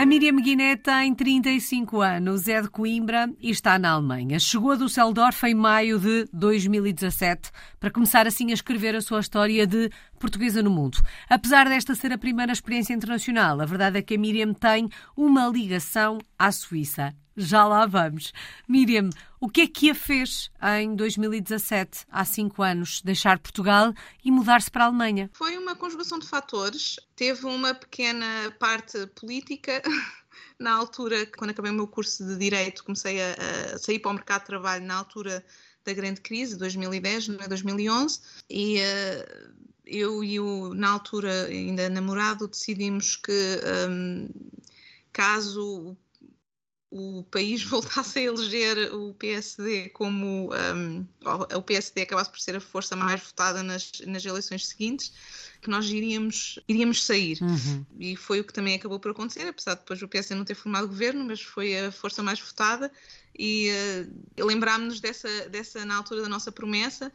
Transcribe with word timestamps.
A 0.00 0.06
Miriam 0.06 0.36
Guiné 0.36 0.76
tem 0.76 1.14
35 1.14 2.00
anos, 2.00 2.48
é 2.48 2.62
de 2.62 2.70
Coimbra 2.70 3.30
e 3.38 3.50
está 3.50 3.78
na 3.78 3.90
Alemanha. 3.90 4.38
Chegou 4.38 4.70
a 4.70 4.74
Düsseldorf 4.74 5.44
em 5.44 5.54
maio 5.54 6.00
de 6.00 6.24
2017 6.32 7.50
para 7.78 7.90
começar 7.90 8.26
assim 8.26 8.50
a 8.50 8.54
escrever 8.54 8.96
a 8.96 9.02
sua 9.02 9.20
história 9.20 9.66
de 9.66 9.90
portuguesa 10.18 10.62
no 10.62 10.70
mundo. 10.70 10.96
Apesar 11.28 11.68
desta 11.68 11.94
ser 11.94 12.14
a 12.14 12.18
primeira 12.18 12.50
experiência 12.50 12.94
internacional, 12.94 13.60
a 13.60 13.66
verdade 13.66 13.98
é 13.98 14.02
que 14.02 14.14
a 14.14 14.18
Miriam 14.18 14.54
tem 14.54 14.88
uma 15.14 15.46
ligação 15.48 16.16
à 16.38 16.50
Suíça. 16.50 17.14
Já 17.36 17.66
lá 17.66 17.86
vamos. 17.86 18.32
Miriam, 18.68 19.10
o 19.40 19.48
que 19.48 19.62
é 19.62 19.66
que 19.66 19.90
a 19.90 19.94
fez 19.94 20.50
em 20.80 20.94
2017, 20.94 22.06
há 22.10 22.24
cinco 22.24 22.62
anos, 22.62 23.00
deixar 23.02 23.38
Portugal 23.38 23.94
e 24.24 24.30
mudar-se 24.30 24.70
para 24.70 24.84
a 24.84 24.86
Alemanha? 24.88 25.30
Foi 25.32 25.56
uma 25.56 25.74
conjugação 25.74 26.18
de 26.18 26.26
fatores. 26.26 26.96
Teve 27.16 27.46
uma 27.46 27.74
pequena 27.74 28.54
parte 28.58 29.06
política. 29.08 29.82
Na 30.58 30.72
altura, 30.74 31.24
quando 31.38 31.50
acabei 31.50 31.70
o 31.72 31.74
meu 31.74 31.86
curso 31.86 32.24
de 32.24 32.36
Direito, 32.36 32.84
comecei 32.84 33.18
a, 33.22 33.34
a 33.74 33.78
sair 33.78 33.98
para 33.98 34.10
o 34.10 34.14
mercado 34.14 34.40
de 34.42 34.46
trabalho 34.46 34.84
na 34.84 34.96
altura 34.96 35.42
da 35.84 35.92
grande 35.94 36.20
crise, 36.20 36.56
2010, 36.58 37.28
não 37.28 37.40
é 37.40 37.48
2011, 37.48 38.20
e 38.48 38.76
uh, 38.78 39.54
eu 39.86 40.22
e 40.22 40.38
o, 40.38 40.74
na 40.74 40.90
altura, 40.90 41.46
ainda 41.46 41.88
namorado, 41.88 42.46
decidimos 42.46 43.16
que 43.16 43.60
um, 43.88 44.28
caso 45.12 45.96
o 46.90 47.22
país 47.30 47.62
voltasse 47.64 48.18
a 48.18 48.22
eleger 48.22 48.92
o 48.94 49.14
PSD 49.14 49.90
como 49.90 50.50
um, 50.52 51.06
o 51.56 51.62
PSD 51.62 52.02
acabasse 52.02 52.30
por 52.30 52.40
ser 52.40 52.56
a 52.56 52.60
força 52.60 52.96
mais 52.96 53.22
votada 53.22 53.62
nas, 53.62 53.92
nas 54.06 54.24
eleições 54.24 54.66
seguintes, 54.66 55.12
que 55.62 55.70
nós 55.70 55.86
iríamos, 55.86 56.58
iríamos 56.66 57.04
sair. 57.04 57.38
Uhum. 57.40 57.84
E 57.98 58.16
foi 58.16 58.40
o 58.40 58.44
que 58.44 58.52
também 58.52 58.74
acabou 58.74 58.98
por 58.98 59.12
acontecer, 59.12 59.46
apesar 59.46 59.74
de 59.74 59.80
depois 59.80 60.02
o 60.02 60.08
PSD 60.08 60.34
não 60.34 60.44
ter 60.44 60.54
formado 60.54 60.88
governo, 60.88 61.24
mas 61.24 61.40
foi 61.40 61.78
a 61.78 61.92
força 61.92 62.22
mais 62.22 62.40
votada. 62.40 62.90
E 63.38 63.70
uh, 64.38 64.44
lembrámos-nos 64.44 65.00
dessa, 65.00 65.48
dessa, 65.48 65.84
na 65.84 65.96
altura 65.96 66.22
da 66.22 66.28
nossa 66.28 66.50
promessa, 66.50 67.12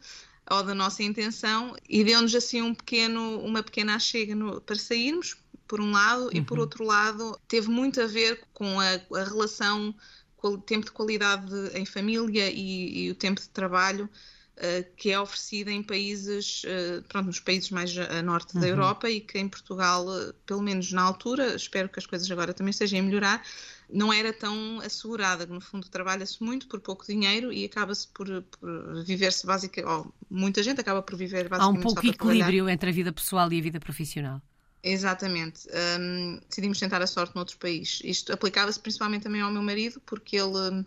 ou 0.48 0.62
da 0.62 0.74
nossa 0.74 1.02
intenção, 1.02 1.76
e 1.88 2.04
deu-nos 2.04 2.34
assim 2.34 2.62
um 2.62 2.72
pequeno, 2.72 3.40
uma 3.40 3.62
pequena 3.64 3.96
achega 3.96 4.34
no, 4.34 4.60
para 4.60 4.76
sairmos, 4.76 5.36
por 5.66 5.80
um 5.80 5.90
lado, 5.90 6.24
uhum. 6.24 6.30
e 6.32 6.42
por 6.42 6.58
uhum. 6.58 6.62
outro 6.62 6.84
lado, 6.84 7.38
teve 7.48 7.68
muito 7.68 8.00
a 8.00 8.06
ver 8.06 8.40
com 8.52 8.78
a, 8.80 9.20
a 9.20 9.24
relação, 9.24 9.94
com 10.36 10.48
o 10.48 10.58
tempo 10.58 10.86
de 10.86 10.92
qualidade 10.92 11.52
em 11.74 11.84
família 11.84 12.50
e, 12.50 13.06
e 13.06 13.10
o 13.10 13.14
tempo 13.14 13.40
de 13.40 13.48
trabalho 13.48 14.08
uh, 14.56 14.96
que 14.96 15.10
é 15.10 15.20
oferecido 15.20 15.70
em 15.70 15.82
países, 15.82 16.62
uh, 16.64 17.02
pronto, 17.08 17.26
nos 17.26 17.40
países 17.40 17.70
mais 17.70 17.96
a 17.96 18.22
norte 18.22 18.54
uhum. 18.54 18.60
da 18.60 18.68
Europa 18.68 19.10
e 19.10 19.20
que 19.20 19.38
em 19.38 19.48
Portugal, 19.48 20.06
uh, 20.06 20.32
pelo 20.46 20.62
menos 20.62 20.92
na 20.92 21.02
altura, 21.02 21.54
espero 21.54 21.88
que 21.88 21.98
as 21.98 22.06
coisas 22.06 22.30
agora 22.30 22.52
também 22.54 22.70
estejam 22.70 23.00
a 23.00 23.02
melhorar, 23.02 23.42
não 23.88 24.12
era 24.12 24.32
tão 24.32 24.80
assegurada. 24.80 25.46
No 25.46 25.60
fundo, 25.60 25.88
trabalha-se 25.88 26.42
muito 26.42 26.66
por 26.66 26.80
pouco 26.80 27.06
dinheiro 27.06 27.52
e 27.52 27.64
acaba-se 27.64 28.08
por, 28.08 28.26
por 28.42 29.04
viver-se 29.04 29.46
basicamente, 29.46 29.90
oh, 29.90 30.12
muita 30.28 30.62
gente 30.62 30.80
acaba 30.80 31.02
por 31.02 31.16
viver 31.16 31.48
basicamente. 31.48 31.76
Há 31.76 31.90
um 31.90 31.94
pouco 31.94 32.06
equilíbrio 32.06 32.68
entre 32.68 32.90
a 32.90 32.92
vida 32.92 33.12
pessoal 33.12 33.52
e 33.52 33.58
a 33.58 33.62
vida 33.62 33.80
profissional. 33.80 34.42
Exatamente. 34.88 35.68
Um, 35.98 36.38
decidimos 36.48 36.78
tentar 36.78 37.02
a 37.02 37.08
sorte 37.08 37.34
noutro 37.34 37.58
país. 37.58 38.00
Isto 38.04 38.32
aplicava-se 38.32 38.78
principalmente 38.78 39.24
também 39.24 39.40
ao 39.40 39.50
meu 39.50 39.60
marido, 39.60 40.00
porque 40.06 40.36
ele 40.36 40.56
hum, 40.56 40.84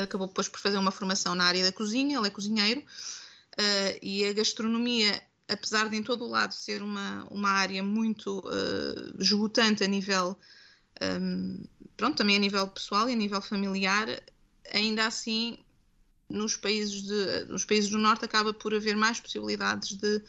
acabou 0.00 0.28
depois 0.28 0.48
por 0.48 0.60
fazer 0.60 0.78
uma 0.78 0.92
formação 0.92 1.34
na 1.34 1.44
área 1.44 1.64
da 1.64 1.72
cozinha, 1.72 2.18
ele 2.18 2.28
é 2.28 2.30
cozinheiro, 2.30 2.80
uh, 2.80 3.98
e 4.00 4.24
a 4.24 4.32
gastronomia, 4.32 5.20
apesar 5.48 5.88
de 5.88 5.96
em 5.96 6.04
todo 6.04 6.24
o 6.24 6.28
lado 6.28 6.54
ser 6.54 6.84
uma, 6.84 7.26
uma 7.32 7.50
área 7.50 7.82
muito 7.82 8.38
uh, 8.46 9.20
esgotante 9.20 9.82
a 9.82 9.88
nível, 9.88 10.38
um, 11.20 11.64
pronto, 11.96 12.18
também 12.18 12.36
a 12.36 12.38
nível 12.38 12.68
pessoal 12.68 13.10
e 13.10 13.12
a 13.12 13.16
nível 13.16 13.42
familiar, 13.42 14.06
ainda 14.72 15.04
assim 15.04 15.58
nos 16.28 16.56
países, 16.56 17.02
de, 17.02 17.44
nos 17.46 17.64
países 17.64 17.90
do 17.90 17.98
Norte 17.98 18.24
acaba 18.24 18.54
por 18.54 18.72
haver 18.72 18.96
mais 18.96 19.18
possibilidades 19.18 19.96
de 19.96 20.22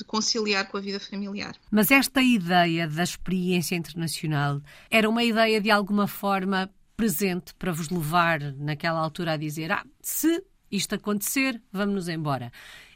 de 0.00 0.04
conciliar 0.04 0.68
com 0.68 0.76
a 0.76 0.80
vida 0.80 0.98
familiar. 0.98 1.54
Mas 1.70 1.90
esta 1.90 2.22
ideia 2.22 2.88
da 2.88 3.02
experiência 3.02 3.76
internacional 3.76 4.60
era 4.90 5.08
uma 5.08 5.22
ideia 5.22 5.60
de 5.60 5.70
alguma 5.70 6.06
forma 6.06 6.70
presente 6.96 7.54
para 7.54 7.72
vos 7.72 7.88
levar 7.88 8.40
naquela 8.54 8.98
altura 8.98 9.32
a 9.32 9.36
dizer: 9.36 9.70
ah, 9.70 9.84
se 10.00 10.42
isto 10.70 10.94
acontecer, 10.94 11.60
vamos-nos 11.72 12.08
embora. 12.08 12.50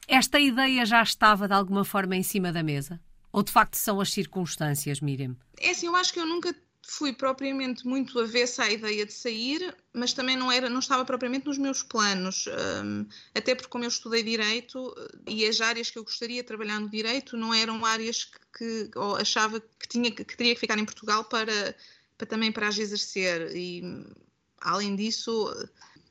Esta 0.06 0.38
ideia 0.38 0.84
já 0.84 1.02
estava 1.02 1.48
de 1.48 1.54
alguma 1.54 1.84
forma 1.84 2.16
em 2.16 2.22
cima 2.22 2.52
da 2.52 2.62
mesa? 2.62 3.00
Ou 3.32 3.42
de 3.42 3.50
facto 3.50 3.74
são 3.74 4.00
as 4.00 4.12
circunstâncias, 4.12 5.00
Miriam? 5.00 5.36
É 5.58 5.70
assim, 5.70 5.86
eu 5.86 5.96
acho 5.96 6.12
que 6.12 6.20
eu 6.20 6.26
nunca 6.26 6.54
fui 6.86 7.12
propriamente 7.12 7.86
muito 7.86 8.18
avessa 8.20 8.64
à 8.64 8.70
ideia 8.70 9.06
de 9.06 9.12
sair, 9.12 9.74
mas 9.92 10.12
também 10.12 10.36
não 10.36 10.50
era, 10.50 10.68
não 10.68 10.78
estava 10.78 11.04
propriamente 11.04 11.46
nos 11.46 11.58
meus 11.58 11.82
planos, 11.82 12.46
um, 12.84 13.06
até 13.34 13.54
porque 13.54 13.68
como 13.68 13.84
eu 13.84 13.88
estudei 13.88 14.22
direito 14.22 14.94
e 15.26 15.46
as 15.46 15.60
áreas 15.60 15.90
que 15.90 15.98
eu 15.98 16.04
gostaria 16.04 16.42
de 16.42 16.46
trabalhar 16.46 16.80
no 16.80 16.88
direito 16.88 17.36
não 17.36 17.54
eram 17.54 17.84
áreas 17.84 18.24
que, 18.24 18.88
que 18.88 18.90
achava 19.18 19.60
que 19.60 19.88
tinha 19.88 20.10
que, 20.10 20.24
teria 20.24 20.54
que 20.54 20.60
ficar 20.60 20.78
em 20.78 20.84
Portugal 20.84 21.24
para, 21.24 21.74
para 22.16 22.26
também 22.26 22.52
para 22.52 22.68
as 22.68 22.78
exercer. 22.78 23.54
E 23.56 23.82
além 24.60 24.94
disso 24.94 25.52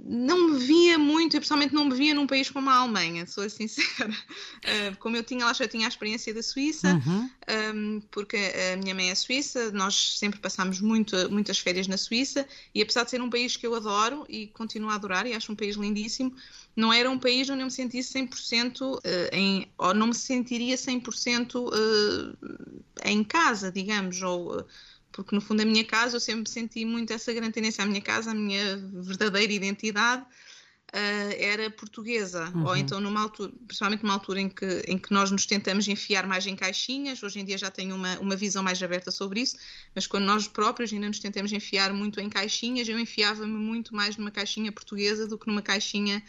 não 0.05 0.49
me 0.49 0.59
via 0.59 0.97
muito, 0.97 1.37
e 1.37 1.39
pessoalmente 1.39 1.73
não 1.73 1.85
me 1.85 1.95
via 1.95 2.13
num 2.13 2.27
país 2.27 2.49
como 2.49 2.69
a 2.69 2.75
Alemanha, 2.75 3.25
sou 3.25 3.47
sincera. 3.49 4.09
Uh, 4.09 4.97
como 4.99 5.15
eu 5.15 5.23
tinha 5.23 5.45
lá, 5.45 5.53
já 5.53 5.67
tinha 5.67 5.87
a 5.87 5.89
experiência 5.89 6.33
da 6.33 6.43
Suíça, 6.43 6.93
uhum. 6.93 7.29
um, 7.73 8.01
porque 8.11 8.37
a 8.73 8.75
minha 8.75 8.93
mãe 8.93 9.09
é 9.09 9.15
suíça, 9.15 9.71
nós 9.71 10.17
sempre 10.19 10.39
passámos 10.39 10.81
muito, 10.81 11.15
muitas 11.31 11.57
férias 11.57 11.87
na 11.87 11.95
Suíça, 11.95 12.45
e 12.75 12.81
apesar 12.81 13.05
de 13.05 13.11
ser 13.11 13.21
um 13.21 13.29
país 13.29 13.55
que 13.55 13.65
eu 13.65 13.73
adoro 13.75 14.25
e 14.27 14.47
continuo 14.47 14.89
a 14.89 14.95
adorar, 14.95 15.25
e 15.25 15.33
acho 15.33 15.51
um 15.51 15.55
país 15.55 15.77
lindíssimo, 15.77 16.35
não 16.75 16.91
era 16.91 17.09
um 17.09 17.17
país 17.17 17.49
onde 17.49 17.61
eu 17.61 17.65
me 17.65 17.71
sentisse 17.71 18.13
100% 18.13 18.81
uh, 18.81 19.01
em, 19.31 19.67
ou 19.77 19.93
não 19.93 20.07
me 20.07 20.15
sentiria 20.15 20.75
100% 20.75 21.55
uh, 21.55 22.83
em 23.05 23.23
casa, 23.23 23.71
digamos, 23.71 24.21
ou 24.21 24.65
porque 25.13 25.33
no 25.33 25.39
fundo 25.39 25.61
a 25.61 25.65
minha 25.65 25.85
casa 25.85 26.17
eu 26.17 26.19
sempre 26.19 26.49
senti 26.49 26.83
muito 26.83 27.13
essa 27.13 27.31
grande 27.31 27.53
tendência. 27.53 27.83
À 27.83 27.87
minha 27.87 28.01
casa, 28.01 28.31
a 28.31 28.33
minha 28.33 28.77
verdadeira 28.77 29.53
identidade 29.53 30.23
uh, 30.23 31.33
era 31.37 31.69
portuguesa, 31.69 32.51
uhum. 32.53 32.65
ou 32.65 32.75
então 32.75 32.99
numa 32.99 33.21
altura, 33.21 33.51
principalmente 33.67 34.03
numa 34.03 34.15
altura 34.15 34.41
em 34.41 34.49
que, 34.49 34.83
em 34.87 34.97
que 34.97 35.13
nós 35.13 35.31
nos 35.31 35.45
tentamos 35.45 35.87
enfiar 35.87 36.27
mais 36.27 36.45
em 36.45 36.55
caixinhas, 36.55 37.21
hoje 37.21 37.39
em 37.39 37.45
dia 37.45 37.57
já 37.57 37.71
tenho 37.71 37.95
uma, 37.95 38.19
uma 38.19 38.35
visão 38.35 38.61
mais 38.63 38.81
aberta 38.81 39.11
sobre 39.11 39.41
isso, 39.41 39.55
mas 39.95 40.07
quando 40.07 40.25
nós 40.25 40.47
próprios 40.47 40.91
ainda 40.91 41.07
nos 41.07 41.19
tentamos 41.19 41.53
enfiar 41.53 41.93
muito 41.93 42.19
em 42.19 42.29
caixinhas, 42.29 42.89
eu 42.89 42.99
enfiava-me 42.99 43.53
muito 43.53 43.95
mais 43.95 44.17
numa 44.17 44.31
caixinha 44.31 44.71
portuguesa 44.71 45.27
do 45.27 45.37
que 45.37 45.47
numa 45.47 45.61
caixinha 45.61 46.21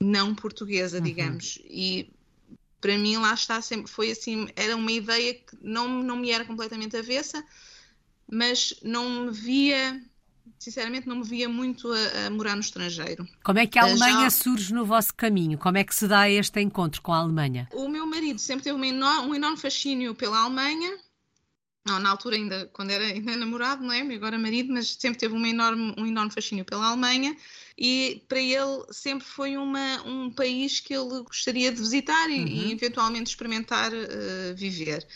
não 0.00 0.34
portuguesa, 0.34 0.98
uhum. 0.98 1.04
digamos, 1.04 1.58
e 1.64 2.10
para 2.80 2.98
mim 2.98 3.16
lá 3.16 3.32
está 3.32 3.62
sempre, 3.62 3.88
foi 3.88 4.10
assim, 4.10 4.48
era 4.56 4.74
uma 4.74 4.90
ideia 4.90 5.34
que 5.34 5.56
não, 5.62 6.02
não 6.02 6.16
me 6.16 6.32
era 6.32 6.44
completamente 6.44 6.96
avessa, 6.96 7.44
mas 8.32 8.72
não 8.82 9.26
me 9.26 9.30
via, 9.30 10.00
sinceramente, 10.58 11.06
não 11.06 11.16
me 11.16 11.24
via 11.24 11.50
muito 11.50 11.92
a, 11.92 12.26
a 12.26 12.30
morar 12.30 12.54
no 12.54 12.62
estrangeiro. 12.62 13.28
Como 13.44 13.58
é 13.58 13.66
que 13.66 13.78
a 13.78 13.82
Alemanha 13.82 14.22
Já... 14.22 14.30
surge 14.30 14.72
no 14.72 14.86
vosso 14.86 15.14
caminho? 15.14 15.58
Como 15.58 15.76
é 15.76 15.84
que 15.84 15.94
se 15.94 16.08
dá 16.08 16.30
este 16.30 16.58
encontro 16.62 17.02
com 17.02 17.12
a 17.12 17.18
Alemanha? 17.18 17.68
O 17.74 17.88
meu 17.88 18.06
marido 18.06 18.38
sempre 18.38 18.64
teve 18.64 18.76
um 18.78 18.82
enorme, 18.82 19.28
um 19.28 19.34
enorme 19.34 19.58
fascínio 19.58 20.14
pela 20.14 20.40
Alemanha. 20.40 20.96
Não, 21.84 21.98
na 21.98 22.10
altura 22.10 22.36
ainda, 22.36 22.70
quando 22.72 22.90
era 22.90 23.04
ainda 23.04 23.34
namorado, 23.36 23.82
não 23.82 23.92
é? 23.92 24.00
Agora 24.00 24.38
marido, 24.38 24.72
mas 24.72 24.96
sempre 24.98 25.18
teve 25.18 25.34
um 25.34 25.44
enorme, 25.44 25.94
um 25.98 26.06
enorme 26.06 26.30
fascínio 26.30 26.64
pela 26.64 26.86
Alemanha 26.86 27.36
e 27.76 28.22
para 28.28 28.40
ele 28.40 28.84
sempre 28.90 29.26
foi 29.26 29.56
uma, 29.56 30.02
um 30.06 30.30
país 30.30 30.78
que 30.78 30.94
ele 30.94 31.22
gostaria 31.22 31.72
de 31.72 31.80
visitar 31.80 32.30
e, 32.30 32.38
uhum. 32.38 32.46
e 32.46 32.72
eventualmente 32.72 33.30
experimentar 33.30 33.92
uh, 33.92 34.54
viver. 34.54 35.06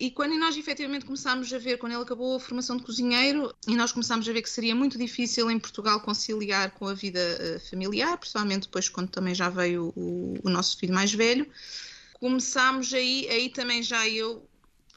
E 0.00 0.10
quando 0.10 0.36
nós 0.38 0.56
efetivamente 0.56 1.04
começámos 1.04 1.52
a 1.52 1.58
ver, 1.58 1.78
quando 1.78 1.92
ele 1.92 2.02
acabou 2.02 2.36
a 2.36 2.40
formação 2.40 2.76
de 2.76 2.82
cozinheiro, 2.82 3.54
e 3.68 3.76
nós 3.76 3.92
começámos 3.92 4.28
a 4.28 4.32
ver 4.32 4.42
que 4.42 4.50
seria 4.50 4.74
muito 4.74 4.98
difícil 4.98 5.50
em 5.50 5.58
Portugal 5.58 6.00
conciliar 6.00 6.70
com 6.72 6.88
a 6.88 6.94
vida 6.94 7.20
uh, 7.20 7.70
familiar, 7.70 8.16
principalmente 8.16 8.62
depois 8.62 8.88
quando 8.88 9.10
também 9.10 9.34
já 9.34 9.50
veio 9.50 9.92
o, 9.94 10.38
o 10.42 10.50
nosso 10.50 10.78
filho 10.78 10.94
mais 10.94 11.12
velho, 11.12 11.46
começámos 12.14 12.92
aí, 12.94 13.28
aí 13.28 13.50
também 13.50 13.82
já 13.82 14.08
eu, 14.08 14.48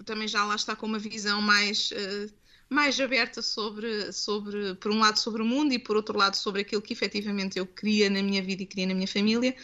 também 0.04 0.28
já 0.28 0.44
lá 0.44 0.56
está 0.56 0.76
com 0.76 0.86
uma 0.86 1.00
visão 1.00 1.42
mais. 1.42 1.92
Uh, 1.92 2.32
mais 2.70 3.00
aberta 3.00 3.42
sobre, 3.42 4.12
sobre, 4.12 4.76
por 4.76 4.92
um 4.92 5.00
lado, 5.00 5.18
sobre 5.18 5.42
o 5.42 5.46
mundo 5.46 5.72
e 5.72 5.80
por 5.80 5.96
outro 5.96 6.18
lado, 6.18 6.36
sobre 6.36 6.64
aquilo 6.64 6.82
que 6.82 6.92
efetivamente 6.92 7.58
eu 7.58 7.66
queria 7.66 8.10
na 8.10 8.22
minha 8.22 8.44
vida 8.44 8.62
e 8.62 8.66
queria 8.66 8.88
na 8.88 8.94
minha 8.94 9.08
família, 9.08 9.56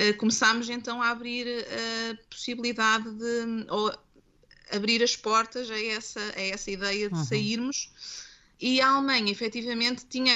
uh, 0.00 0.16
começámos 0.16 0.66
então 0.70 1.02
a 1.02 1.10
abrir 1.10 1.46
a 1.46 2.16
possibilidade 2.30 3.04
de, 3.10 3.66
ou 3.68 3.92
abrir 4.72 5.02
as 5.02 5.14
portas 5.14 5.70
a 5.70 5.78
essa, 5.78 6.20
a 6.20 6.40
essa 6.40 6.70
ideia 6.70 7.10
de 7.10 7.14
uhum. 7.16 7.24
sairmos 7.26 7.90
E 8.60 8.80
a 8.80 8.88
Alemanha, 8.88 9.30
efetivamente, 9.30 10.04
tinha, 10.06 10.34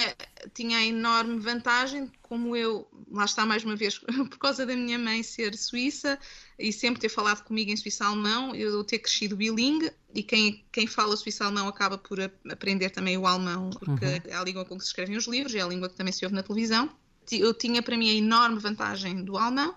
tinha 0.54 0.78
a 0.78 0.84
enorme 0.84 1.40
vantagem, 1.40 2.08
como 2.22 2.54
eu, 2.54 2.88
lá 3.10 3.24
está 3.24 3.44
mais 3.44 3.64
uma 3.64 3.74
vez, 3.74 3.98
por 4.30 4.38
causa 4.38 4.64
da 4.64 4.76
minha 4.76 4.98
mãe 4.98 5.24
ser 5.24 5.56
suíça 5.56 6.16
e 6.56 6.72
sempre 6.72 7.00
ter 7.00 7.08
falado 7.08 7.42
comigo 7.42 7.72
em 7.72 7.76
suíço-alemão, 7.76 8.54
eu 8.54 8.84
ter 8.84 9.00
crescido 9.00 9.36
bilingue, 9.36 9.90
e 10.14 10.22
quem, 10.22 10.64
quem 10.70 10.86
fala 10.86 11.16
suíço-alemão 11.16 11.66
acaba 11.66 11.98
por 11.98 12.18
aprender 12.48 12.90
também 12.90 13.18
o 13.18 13.26
alemão, 13.26 13.70
porque 13.70 14.04
uhum. 14.04 14.20
é 14.24 14.34
a 14.34 14.44
língua 14.44 14.64
com 14.64 14.76
que 14.76 14.84
se 14.84 14.90
escrevem 14.90 15.16
os 15.16 15.26
livros, 15.26 15.54
é 15.56 15.60
a 15.60 15.66
língua 15.66 15.88
que 15.88 15.96
também 15.96 16.12
se 16.12 16.24
ouve 16.24 16.36
na 16.36 16.44
televisão. 16.44 16.88
Eu 17.30 17.52
tinha 17.52 17.82
para 17.82 17.96
mim 17.96 18.08
a 18.08 18.14
enorme 18.14 18.60
vantagem 18.60 19.24
do 19.24 19.36
alemão, 19.36 19.74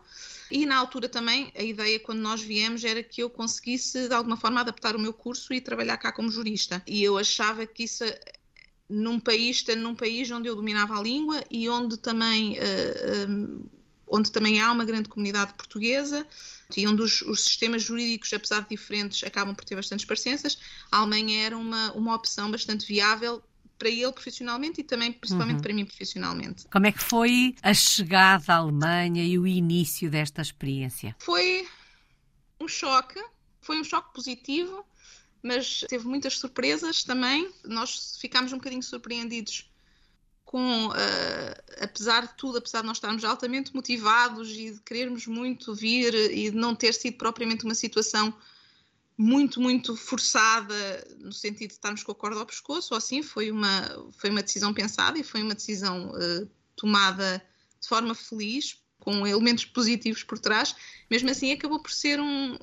e 0.50 0.66
na 0.66 0.78
altura 0.78 1.10
também 1.10 1.52
a 1.56 1.64
ideia 1.64 2.00
quando 2.00 2.20
nós 2.20 2.42
viemos 2.42 2.84
era 2.84 3.02
que 3.02 3.22
eu 3.22 3.30
conseguisse 3.30 4.08
de 4.08 4.14
alguma 4.14 4.38
forma 4.38 4.62
adaptar 4.62 4.96
o 4.96 5.00
meu 5.00 5.14
curso 5.14 5.54
e 5.54 5.62
trabalhar 5.62 5.98
cá 5.98 6.12
como 6.12 6.30
jurista. 6.30 6.82
E 6.88 7.04
eu 7.04 7.18
achava 7.18 7.66
que 7.66 7.84
isso 7.84 8.04
num 8.90 9.20
país, 9.20 9.64
num 9.78 9.96
país 9.96 10.30
onde 10.32 10.48
eu 10.48 10.56
dominava 10.56 10.98
a 10.98 11.02
língua 11.02 11.44
e 11.50 11.68
onde 11.68 11.98
também, 11.98 12.54
uh, 12.54 12.62
eh, 12.62 13.26
um, 13.28 13.66
eh, 13.66 13.70
onde 14.08 14.32
também 14.32 14.62
há 14.62 14.72
uma 14.72 14.86
grande 14.86 15.10
comunidade 15.10 15.56
portuguesa 15.56 16.26
e 16.78 16.88
onde 16.88 17.02
os, 17.02 17.22
os, 17.24 17.44
sistemas 17.44 17.82
jurídicos, 17.82 18.32
apesar 18.32 18.62
de 18.62 18.70
diferentes, 18.70 19.24
acabam 19.24 19.56
por 19.56 19.66
ter 19.66 19.76
bastantes 19.76 20.06
parecenças, 20.06 20.60
a 20.92 21.00
Alemanha 21.00 21.44
era 21.44 21.58
uma, 21.58 21.92
uma 21.94 22.16
opção 22.16 22.52
bastante 22.52 22.86
viável 22.86 23.42
para 23.78 23.90
ele 23.90 24.12
profissionalmente 24.12 24.82
e 24.82 24.84
também 24.84 25.12
principalmente 25.12 25.58
uhum. 25.58 25.62
para 25.62 25.74
mim 25.74 25.86
profissionalmente. 25.86 26.66
Como 26.72 26.86
é 26.86 26.92
que 26.92 27.02
foi 27.02 27.56
a 27.62 27.74
chegada 27.74 28.54
à 28.54 28.58
Alemanha 28.58 29.24
e 29.24 29.38
o 29.38 29.46
início 29.46 30.10
desta 30.10 30.42
experiência? 30.42 31.16
Foi 31.20 31.68
um 32.60 32.68
choque, 32.68 33.22
foi 33.62 33.80
um 33.80 33.84
choque 33.84 34.14
positivo, 34.14 34.86
mas 35.44 35.86
teve 35.90 36.08
muitas 36.08 36.38
surpresas 36.40 37.04
também. 37.04 37.52
Nós 37.64 38.18
ficámos 38.20 38.54
um 38.54 38.58
bocadinho 38.58 38.84
surpreendidos 38.84 39.70
com, 40.44 40.88
uh, 40.88 40.94
apesar 41.82 42.28
de 42.28 42.34
tudo, 42.36 42.60
apesar 42.60 42.82
de 42.82 42.88
nós 42.88 42.98
estarmos 42.98 43.24
altamente 43.24 43.76
motivados 43.76 44.52
e 44.52 44.72
de 44.72 44.80
querermos 44.82 45.28
muito 45.28 45.74
vir 45.74 46.14
e 46.14 46.50
de 46.50 46.56
não 46.56 46.74
ter 46.74 46.94
sido 46.94 47.18
propriamente 47.18 47.66
uma 47.66 47.76
situação 47.76 48.34
muito, 49.18 49.62
muito 49.62 49.96
forçada 49.96 50.76
no 51.20 51.32
sentido 51.32 51.70
de 51.70 51.76
estarmos 51.76 52.04
com 52.04 52.12
a 52.12 52.16
corda 52.16 52.40
ao 52.40 52.46
pescoço, 52.46 52.94
ou 52.94 52.98
assim, 52.98 53.24
foi 53.24 53.50
uma, 53.50 54.10
foi 54.18 54.30
uma 54.30 54.44
decisão 54.44 54.74
pensada 54.74 55.18
e 55.18 55.24
foi 55.24 55.42
uma 55.42 55.56
decisão 55.56 56.12
uh, 56.12 56.50
tomada 56.76 57.42
de 57.80 57.88
forma 57.88 58.14
feliz, 58.14 58.78
com 59.00 59.26
elementos 59.26 59.66
positivos 59.66 60.24
por 60.24 60.40
trás, 60.40 60.76
mesmo 61.10 61.30
assim 61.30 61.52
acabou 61.52 61.80
por 61.80 61.92
ser 61.92 62.20
um. 62.20 62.58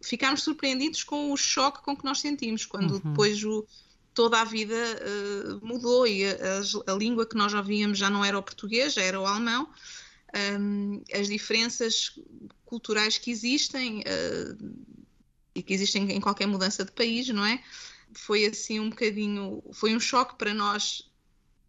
Ficámos 0.00 0.42
surpreendidos 0.42 1.04
com 1.04 1.30
o 1.32 1.36
choque 1.36 1.82
com 1.82 1.96
que 1.96 2.04
nós 2.04 2.20
sentimos, 2.20 2.64
quando 2.66 2.94
uhum. 2.94 3.10
depois 3.10 3.44
o, 3.44 3.64
toda 4.14 4.40
a 4.40 4.44
vida 4.44 4.74
uh, 4.74 5.66
mudou 5.66 6.06
e 6.06 6.24
a, 6.24 6.30
a, 6.30 6.92
a, 6.92 6.96
língua 6.96 7.26
que 7.26 7.36
nós 7.36 7.54
ouvíamos 7.54 7.98
já 7.98 8.10
não 8.10 8.24
era 8.24 8.38
o 8.38 8.42
português, 8.42 8.94
já 8.94 9.02
era 9.02 9.20
o 9.20 9.26
alemão. 9.26 9.68
Um, 10.58 11.02
as 11.12 11.28
diferenças 11.28 12.18
culturais 12.64 13.18
que 13.18 13.30
existem, 13.30 14.00
uh, 14.00 15.01
e 15.54 15.62
que 15.62 15.72
existem 15.72 16.10
em 16.12 16.20
qualquer 16.20 16.46
mudança 16.46 16.84
de 16.84 16.92
país, 16.92 17.28
não 17.28 17.44
é? 17.44 17.62
Foi 18.14 18.44
assim 18.46 18.80
um 18.80 18.90
bocadinho, 18.90 19.62
foi 19.72 19.94
um 19.94 20.00
choque 20.00 20.36
para 20.36 20.52
nós 20.52 21.10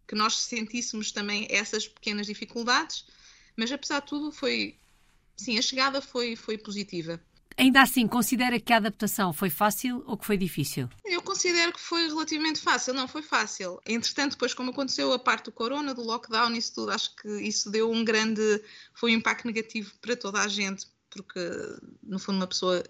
que 0.06 0.14
nós 0.14 0.36
sentíssemos 0.38 1.12
também 1.12 1.46
essas 1.50 1.88
pequenas 1.88 2.26
dificuldades, 2.26 3.06
mas 3.56 3.72
apesar 3.72 4.00
de 4.00 4.06
tudo 4.06 4.30
foi, 4.30 4.78
sim, 5.36 5.58
a 5.58 5.62
chegada 5.62 6.00
foi, 6.00 6.36
foi 6.36 6.58
positiva. 6.58 7.20
Ainda 7.56 7.82
assim, 7.82 8.06
considera 8.08 8.58
que 8.58 8.72
a 8.72 8.78
adaptação 8.78 9.32
foi 9.32 9.48
fácil 9.48 10.02
ou 10.06 10.16
que 10.16 10.26
foi 10.26 10.36
difícil? 10.36 10.88
Eu 11.04 11.22
considero 11.22 11.72
que 11.72 11.80
foi 11.80 12.08
relativamente 12.08 12.58
fácil. 12.58 12.92
Não, 12.92 13.06
foi 13.06 13.22
fácil. 13.22 13.80
Entretanto, 13.86 14.32
depois, 14.32 14.52
como 14.52 14.70
aconteceu 14.70 15.12
a 15.12 15.18
parte 15.20 15.44
do 15.44 15.52
corona, 15.52 15.94
do 15.94 16.02
lockdown, 16.02 16.52
isso 16.54 16.74
tudo, 16.74 16.90
acho 16.90 17.14
que 17.14 17.28
isso 17.42 17.70
deu 17.70 17.90
um 17.90 18.04
grande. 18.04 18.42
Foi 18.92 19.12
um 19.12 19.18
impacto 19.18 19.46
negativo 19.46 19.92
para 20.00 20.16
toda 20.16 20.40
a 20.40 20.48
gente, 20.48 20.86
porque, 21.08 21.40
no 22.02 22.18
fundo, 22.18 22.36
uma 22.36 22.46
pessoa 22.48 22.82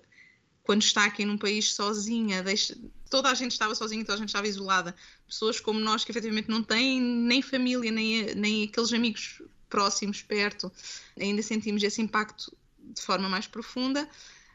quando 0.65 0.83
está 0.83 1.05
aqui 1.05 1.25
num 1.25 1.39
país 1.39 1.75
sozinha, 1.75 2.43
deixa... 2.43 2.77
toda 3.11 3.29
a 3.29 3.35
gente 3.35 3.53
estava 3.53 3.75
sozinha, 3.75 4.03
toda 4.03 4.15
a 4.15 4.19
gente 4.19 4.31
estava 4.31 4.49
isolada. 4.49 4.97
Pessoas 5.27 5.61
como 5.61 5.79
nós 5.79 6.05
que 6.05 6.11
efetivamente 6.11 6.49
não 6.49 6.63
têm 6.63 7.01
nem 7.01 7.43
família, 7.43 7.93
nem, 7.93 8.35
nem 8.35 8.65
aqueles 8.65 8.93
amigos 8.93 9.43
próximos, 9.69 10.23
perto, 10.23 10.73
ainda 11.21 11.43
sentimos 11.43 11.83
esse 11.83 12.01
impacto 12.01 12.57
de 12.79 13.03
forma 13.03 13.29
mais 13.29 13.47
profunda. 13.47 14.09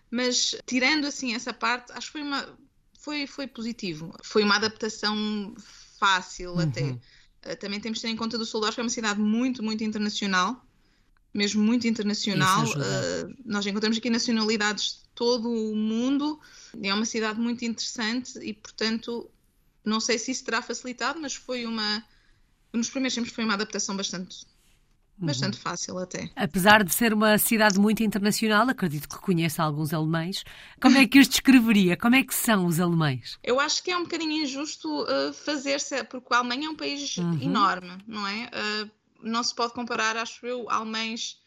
Mas 0.10 0.56
tirando 0.66 1.06
assim 1.06 1.36
essa 1.36 1.54
parte, 1.54 1.92
acho 1.92 2.08
que 2.08 2.14
foi 2.14 2.22
uma 2.24 2.58
foi, 3.00 3.28
foi 3.28 3.48
positivo. 3.48 4.14
Foi 4.24 4.44
uma 4.44 4.56
adaptação 4.56 5.54
fácil 6.00 6.54
uhum. 6.54 6.60
até. 6.60 6.98
Eh, 7.44 7.56
também 7.56 7.80
temos 7.80 8.00
de 8.00 8.02
ter 8.02 8.10
em 8.10 8.16
conta 8.16 8.38
do 8.38 8.46
Soldado, 8.46 8.74
que 8.74 8.82
é 8.82 8.84
uma 8.84 8.90
cidade 8.90 9.20
muito, 9.20 9.62
muito 9.62 9.84
internacional 9.84 10.66
mesmo 11.34 11.64
muito 11.64 11.88
internacional. 11.88 12.66
Uh, 12.66 13.36
nós 13.46 13.66
encontramos 13.66 13.98
aqui 13.98 14.10
nacionalidades 14.10 14.94
de 14.94 15.10
todo 15.16 15.50
o 15.50 15.76
mundo. 15.76 16.40
É 16.82 16.94
uma 16.94 17.06
cidade 17.06 17.40
muito 17.40 17.64
interessante 17.64 18.40
e, 18.40 18.54
portanto, 18.54 19.30
não 19.84 20.00
sei 20.00 20.18
se 20.18 20.32
isso 20.32 20.44
terá 20.44 20.62
facilitado, 20.62 21.20
mas 21.20 21.34
foi 21.34 21.66
uma. 21.66 22.04
Nos 22.74 22.90
primeiros 22.90 23.16
tempos 23.16 23.32
foi 23.32 23.44
uma 23.44 23.54
adaptação 23.54 23.96
bastante. 23.96 24.46
Uhum. 25.20 25.28
Bastante 25.28 25.58
fácil 25.58 25.98
até. 25.98 26.30
Apesar 26.34 26.82
de 26.82 26.94
ser 26.94 27.14
uma 27.14 27.38
cidade 27.38 27.78
muito 27.78 28.02
internacional, 28.02 28.70
acredito 28.70 29.10
que 29.10 29.18
conheça 29.18 29.62
alguns 29.62 29.94
alemães. 29.94 30.46
Como 30.82 30.98
é 30.98 31.06
que 31.06 31.20
os 31.20 31.28
descreveria? 31.28 31.98
Como 31.98 32.16
é 32.16 32.24
que 32.24 32.34
são 32.34 32.66
os 32.66 32.80
alemães? 32.80 33.38
Eu 33.44 33.60
acho 33.60 33.84
que 33.84 33.92
é 33.92 33.98
um 33.98 34.04
bocadinho 34.04 34.44
injusto 34.44 34.88
uh, 35.04 35.34
fazer-se, 35.34 36.06
porque 36.06 36.34
a 36.34 36.38
Alemanha 36.38 36.68
é 36.68 36.70
um 36.70 36.76
país 36.76 37.18
uhum. 37.18 37.38
enorme, 37.42 37.98
não 38.08 38.26
é? 38.26 38.46
Uh, 38.46 38.92
não 39.22 39.44
se 39.44 39.54
pode 39.54 39.74
comparar, 39.74 40.18
acho 40.18 40.46
eu, 40.46 40.70
alemães 40.70 41.40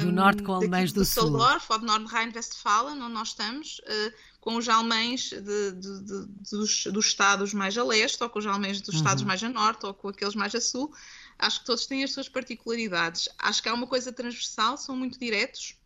do 0.00 0.08
um, 0.08 0.12
norte 0.12 0.42
com 0.42 0.52
alemães 0.52 0.92
do, 0.92 1.00
do 1.00 1.04
sul. 1.04 1.24
Soldorf 1.24 1.66
ou 1.70 1.78
de 1.78 1.86
Nordrhein-Westfalen, 1.86 3.00
onde 3.00 3.14
nós 3.14 3.28
estamos, 3.28 3.80
uh, 3.80 4.12
com 4.40 4.56
os 4.56 4.68
alemães 4.68 5.30
de, 5.30 5.72
de, 5.72 6.04
de, 6.04 6.26
dos, 6.50 6.84
dos, 6.86 7.06
estados 7.06 7.54
mais 7.54 7.76
a 7.76 7.82
leste, 7.82 8.22
ou 8.22 8.28
com 8.28 8.38
os 8.38 8.46
alemães 8.46 8.80
dos 8.80 8.94
uhum. 8.94 9.00
estados 9.00 9.24
mais 9.24 9.42
a 9.42 9.48
norte, 9.48 9.86
ou 9.86 9.94
com 9.94 10.08
aqueles 10.08 10.34
mais 10.34 10.54
a 10.54 10.60
sul. 10.60 10.92
Acho 11.38 11.60
que 11.60 11.66
todos 11.66 11.86
têm 11.86 12.04
as 12.04 12.12
suas 12.12 12.28
particularidades. 12.28 13.28
Acho 13.38 13.62
que 13.62 13.68
há 13.68 13.74
uma 13.74 13.86
coisa 13.86 14.12
transversal, 14.12 14.76
são 14.76 14.94
muito 14.94 15.18
diretos, 15.18 15.76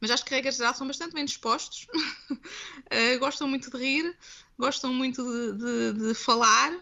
mas 0.00 0.10
acho 0.10 0.24
que, 0.24 0.34
regra 0.34 0.52
geral, 0.52 0.74
são 0.74 0.86
bastante 0.86 1.14
bem 1.14 1.24
dispostos. 1.24 1.86
uh, 2.30 3.18
gostam 3.20 3.48
muito 3.48 3.70
de 3.70 3.78
rir, 3.78 4.18
gostam 4.58 4.92
muito 4.92 5.24
de, 5.54 6.14
falar 6.14 6.72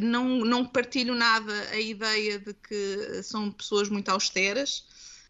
não, 0.00 0.44
não 0.44 0.64
partilho 0.64 1.14
nada 1.14 1.52
a 1.70 1.78
ideia 1.78 2.38
de 2.38 2.54
que 2.54 3.22
são 3.22 3.50
pessoas 3.50 3.88
muito 3.88 4.08
austeras 4.08 4.84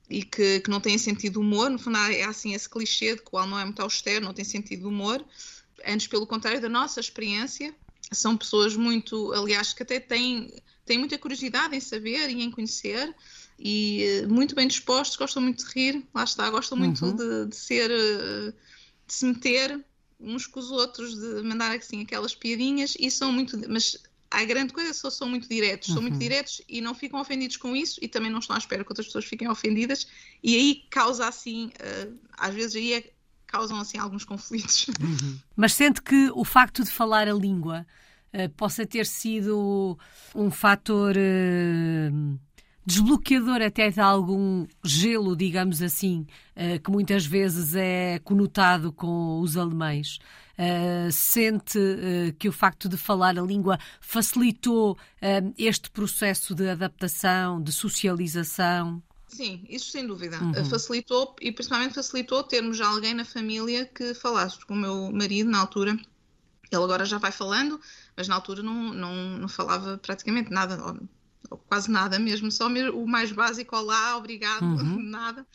e 0.08 0.22
que, 0.22 0.60
que 0.60 0.70
não 0.70 0.80
têm 0.80 0.98
sentido 0.98 1.34
de 1.34 1.38
humor. 1.38 1.70
No 1.70 1.78
fundo, 1.78 1.96
é 1.98 2.24
assim 2.24 2.54
esse 2.54 2.68
clichê 2.68 3.14
de 3.14 3.22
que 3.22 3.28
o 3.32 3.46
não 3.46 3.58
é 3.58 3.64
muito 3.64 3.80
austero, 3.80 4.24
não 4.24 4.34
tem 4.34 4.44
sentido 4.44 4.80
de 4.80 4.86
humor. 4.86 5.24
Antes, 5.86 6.06
pelo 6.06 6.26
contrário, 6.26 6.60
da 6.60 6.68
nossa 6.68 7.00
experiência, 7.00 7.74
são 8.12 8.36
pessoas 8.36 8.76
muito, 8.76 9.32
aliás, 9.32 9.72
que 9.72 9.82
até 9.82 9.98
têm, 10.00 10.52
têm 10.84 10.98
muita 10.98 11.18
curiosidade 11.18 11.76
em 11.76 11.80
saber 11.80 12.30
e 12.30 12.42
em 12.42 12.50
conhecer 12.50 13.14
e 13.58 14.02
eh, 14.02 14.26
muito 14.26 14.54
bem 14.54 14.66
dispostos, 14.66 15.16
gostam 15.16 15.42
muito 15.42 15.64
de 15.64 15.72
rir, 15.72 16.06
lá 16.14 16.24
está, 16.24 16.50
gostam 16.50 16.76
muito 16.76 17.04
uhum. 17.04 17.16
de, 17.16 17.46
de, 17.46 17.56
ser, 17.56 17.90
eh, 17.90 18.52
de 19.06 19.14
se 19.14 19.24
meter 19.26 19.84
uns 20.18 20.46
com 20.46 20.58
os 20.58 20.70
outros, 20.70 21.14
de 21.14 21.42
mandar 21.42 21.72
assim 21.76 22.02
aquelas 22.02 22.34
piadinhas 22.34 22.96
e 22.98 23.10
são 23.10 23.30
muito, 23.32 23.58
mas 23.68 23.98
a 24.34 24.44
grande 24.44 24.72
coisa 24.72 24.90
é 24.90 24.92
só 24.92 25.10
são 25.10 25.28
muito 25.28 25.48
diretos, 25.48 25.88
uhum. 25.88 25.94
são 25.94 26.02
muito 26.02 26.14
uhum. 26.14 26.18
diretos 26.18 26.60
e 26.68 26.80
não 26.80 26.94
ficam 26.94 27.20
ofendidos 27.20 27.56
com 27.56 27.76
isso 27.76 27.98
e 28.02 28.08
também 28.08 28.30
não 28.30 28.40
estão 28.40 28.56
à 28.56 28.58
espera 28.58 28.82
que 28.82 28.90
outras 28.90 29.06
pessoas 29.06 29.24
fiquem 29.24 29.48
ofendidas 29.48 30.08
e 30.42 30.56
aí 30.56 30.84
causa 30.90 31.28
assim, 31.28 31.66
uh, 31.66 32.18
às 32.36 32.54
vezes 32.54 32.76
aí 32.76 32.94
é, 32.94 33.10
causam 33.46 33.78
assim 33.78 33.98
alguns 33.98 34.24
conflitos. 34.24 34.86
Uhum. 35.00 35.38
Mas 35.54 35.74
sente 35.74 36.00
que 36.02 36.30
o 36.34 36.44
facto 36.44 36.82
de 36.82 36.90
falar 36.90 37.28
a 37.28 37.32
língua 37.32 37.86
uh, 38.32 38.48
possa 38.50 38.86
ter 38.86 39.06
sido 39.06 39.98
um 40.34 40.50
fator 40.50 41.14
uh, 41.16 42.40
desbloqueador 42.86 43.62
até 43.62 43.90
de 43.90 44.00
algum 44.00 44.66
gelo, 44.84 45.36
digamos 45.36 45.80
assim, 45.82 46.26
que 46.82 46.90
muitas 46.90 47.26
vezes 47.26 47.74
é 47.74 48.18
conotado 48.20 48.92
com 48.92 49.40
os 49.40 49.56
alemães. 49.56 50.18
Uh, 50.56 51.10
sente 51.10 51.76
uh, 51.76 52.32
que 52.38 52.48
o 52.48 52.52
facto 52.52 52.88
de 52.88 52.96
falar 52.96 53.36
a 53.36 53.42
língua 53.42 53.76
facilitou 54.00 54.96
este 55.58 55.90
processo 55.90 56.54
de 56.54 56.68
adaptação, 56.68 57.60
de 57.60 57.72
socialização? 57.72 59.02
Sim, 59.26 59.64
isso 59.68 59.90
sem 59.90 60.06
dúvida. 60.06 60.38
Uhum. 60.40 60.64
Facilitou 60.64 61.34
e 61.40 61.50
principalmente 61.50 61.94
facilitou 61.94 62.44
termos 62.44 62.80
alguém 62.80 63.14
na 63.14 63.24
família 63.24 63.84
que 63.84 64.14
falasse. 64.14 64.64
Com 64.64 64.74
o 64.74 64.76
meu 64.76 65.10
marido, 65.10 65.50
na 65.50 65.58
altura, 65.58 65.90
ele 65.90 66.84
agora 66.84 67.04
já 67.04 67.18
vai 67.18 67.32
falando, 67.32 67.80
mas 68.16 68.28
na 68.28 68.36
altura 68.36 68.62
não, 68.62 68.94
não, 68.94 69.14
não 69.38 69.48
falava 69.48 69.98
praticamente 69.98 70.52
nada, 70.52 70.76
ou, 71.50 71.58
quase 71.58 71.90
nada 71.90 72.18
mesmo, 72.18 72.50
só 72.50 72.68
o 72.68 73.06
mais 73.06 73.32
básico, 73.32 73.76
olá, 73.76 74.16
obrigado, 74.16 74.62
uhum. 74.62 75.00
nada. 75.02 75.46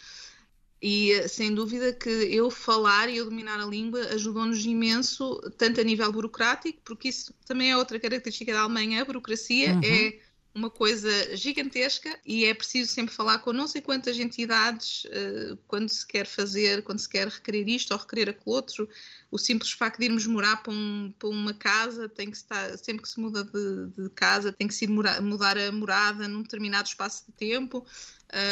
E 0.82 1.28
sem 1.28 1.54
dúvida 1.54 1.92
que 1.92 2.10
eu 2.10 2.50
falar 2.50 3.10
e 3.10 3.18
eu 3.18 3.26
dominar 3.26 3.60
a 3.60 3.66
língua 3.66 4.00
ajudou-nos 4.14 4.66
imenso, 4.66 5.38
tanto 5.58 5.82
a 5.82 5.84
nível 5.84 6.10
burocrático, 6.12 6.80
porque 6.86 7.10
isso 7.10 7.34
também 7.46 7.72
é 7.72 7.78
outra 7.78 8.00
característica 8.00 8.54
da 8.54 8.62
Alemanha, 8.62 9.02
a 9.02 9.06
burocracia 9.06 9.74
uhum. 9.74 9.82
é 9.84 10.20
uma 10.54 10.70
coisa 10.70 11.36
gigantesca 11.36 12.20
e 12.26 12.46
é 12.46 12.54
preciso 12.54 12.92
sempre 12.92 13.14
falar 13.14 13.40
com 13.40 13.54
não 13.54 13.68
sei 13.68 13.82
quantas 13.82 14.20
entidades 14.20 15.06
uh, 15.06 15.58
quando 15.68 15.90
se 15.90 16.06
quer 16.06 16.26
fazer, 16.26 16.84
quando 16.84 17.00
se 17.00 17.08
quer 17.08 17.28
requerer 17.28 17.68
isto 17.70 17.92
ou 17.92 18.00
requerer 18.00 18.30
aquele 18.30 18.56
outro. 18.56 18.90
O 19.32 19.38
simples 19.38 19.72
facto 19.72 20.00
de 20.00 20.06
irmos 20.06 20.26
morar 20.26 20.58
para, 20.58 20.74
um, 20.74 21.14
para 21.18 21.30
uma 21.30 21.54
casa, 21.54 22.10
tem 22.10 22.32
que 22.32 22.38
estar, 22.38 22.78
sempre 22.78 23.04
que 23.04 23.10
se 23.10 23.20
muda 23.20 23.44
de, 23.44 23.88
de 23.98 24.10
casa, 24.10 24.52
tem 24.52 24.68
que 24.68 24.74
se 24.74 24.88
mudar, 24.88 25.22
mudar 25.22 25.58
a 25.58 25.72
morada 25.72 26.28
num 26.28 26.42
determinado 26.42 26.88
espaço 26.88 27.26
de 27.28 27.34
tempo. 27.34 27.86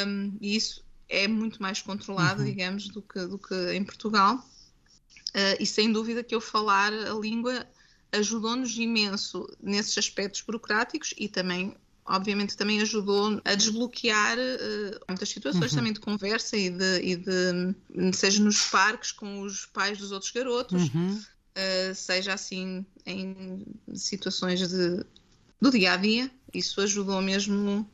Um, 0.08 0.38
e 0.40 0.56
isso 0.56 0.86
é 1.10 1.28
muito 1.28 1.62
mais 1.62 1.82
controlado, 1.82 2.42
uhum. 2.42 2.48
digamos, 2.48 2.90
do 2.90 3.02
que, 3.02 3.26
do 3.26 3.40
que 3.40 3.74
em 3.74 3.84
Portugal. 3.84 4.38
Uh, 5.30 5.58
e 5.60 5.66
sem 5.66 5.92
dúvida 5.92 6.24
que 6.24 6.34
eu 6.34 6.42
falar 6.42 6.94
a 6.94 7.14
língua 7.14 7.68
ajudou-nos 8.12 8.78
imenso 8.78 9.48
nesses 9.62 9.98
aspectos 9.98 10.42
burocráticos 10.42 11.14
e 11.18 11.28
também, 11.28 11.76
obviamente, 12.08 12.56
também 12.56 12.82
ajudou 12.82 13.42
a 13.44 13.54
desbloquear 13.54 14.38
uh, 14.38 15.00
muitas 15.08 15.30
situações 15.30 15.72
uhum. 15.72 15.78
também 15.78 15.94
de 15.94 16.00
conversa 16.00 16.56
e 16.56 16.70
de, 16.70 17.02
e 17.02 17.16
de, 17.16 18.14
seja 18.14 18.42
nos 18.42 18.62
parques 18.66 19.12
com 19.12 19.42
os 19.42 19.66
pais 19.66 19.98
dos 19.98 20.12
outros 20.12 20.32
garotos, 20.32 20.90
uhum. 20.94 21.16
uh, 21.16 21.96
seja 21.96 22.34
assim 22.34 22.86
em 23.06 23.66
situações 23.94 24.68
de, 24.68 25.06
do 25.62 25.70
dia 25.70 25.94
a 25.94 25.98
dia. 25.98 26.32
Isso 26.54 26.80
ajudou 26.82 27.22
mesmo 27.22 27.88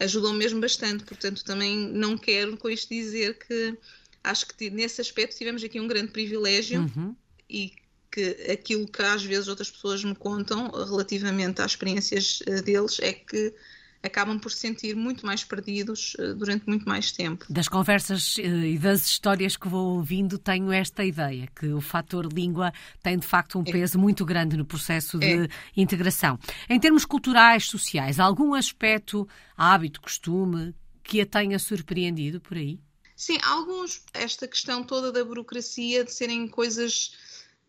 ajudou 0.00 0.32
mesmo 0.32 0.60
bastante. 0.60 1.02
Portanto, 1.04 1.44
também 1.44 1.76
não 1.76 2.16
quero 2.16 2.56
com 2.56 2.68
isto 2.70 2.88
dizer 2.88 3.38
que 3.38 3.76
acho 4.22 4.46
que 4.46 4.70
nesse 4.70 5.00
aspecto 5.00 5.36
tivemos 5.36 5.64
aqui 5.64 5.80
um 5.80 5.88
grande 5.88 6.12
privilégio 6.12 6.82
uhum. 6.96 7.16
e 7.50 7.72
que 8.10 8.50
aquilo 8.50 8.86
que 8.86 9.02
às 9.02 9.22
vezes 9.22 9.48
outras 9.48 9.70
pessoas 9.70 10.02
me 10.02 10.14
contam 10.14 10.70
relativamente 10.70 11.60
às 11.60 11.72
experiências 11.72 12.40
eh, 12.46 12.62
deles 12.62 12.98
é 13.00 13.12
que 13.12 13.54
acabam 14.02 14.38
por 14.38 14.50
se 14.50 14.58
sentir 14.58 14.94
muito 14.94 15.26
mais 15.26 15.44
perdidos 15.44 16.14
uh, 16.14 16.34
durante 16.34 16.66
muito 16.66 16.88
mais 16.88 17.10
tempo. 17.12 17.44
Das 17.50 17.68
conversas 17.68 18.36
uh, 18.36 18.40
e 18.40 18.78
das 18.78 19.06
histórias 19.06 19.56
que 19.56 19.68
vou 19.68 19.96
ouvindo, 19.96 20.38
tenho 20.38 20.72
esta 20.72 21.04
ideia, 21.04 21.48
que 21.54 21.66
o 21.68 21.80
fator 21.80 22.28
língua 22.32 22.72
tem 23.02 23.18
de 23.18 23.26
facto 23.26 23.58
um 23.58 23.62
é. 23.66 23.70
peso 23.70 23.98
muito 23.98 24.24
grande 24.24 24.56
no 24.56 24.64
processo 24.64 25.18
de 25.18 25.44
é. 25.44 25.48
integração. 25.76 26.38
Em 26.68 26.78
termos 26.78 27.04
culturais, 27.04 27.66
sociais, 27.66 28.20
algum 28.20 28.54
aspecto, 28.54 29.28
hábito, 29.56 30.00
costume, 30.00 30.74
que 31.02 31.20
a 31.20 31.26
tenha 31.26 31.58
surpreendido 31.58 32.40
por 32.40 32.56
aí? 32.56 32.78
Sim, 33.16 33.38
alguns, 33.42 34.02
esta 34.14 34.46
questão 34.46 34.84
toda 34.84 35.10
da 35.10 35.24
burocracia, 35.24 36.04
de 36.04 36.12
serem 36.12 36.46
coisas 36.46 37.16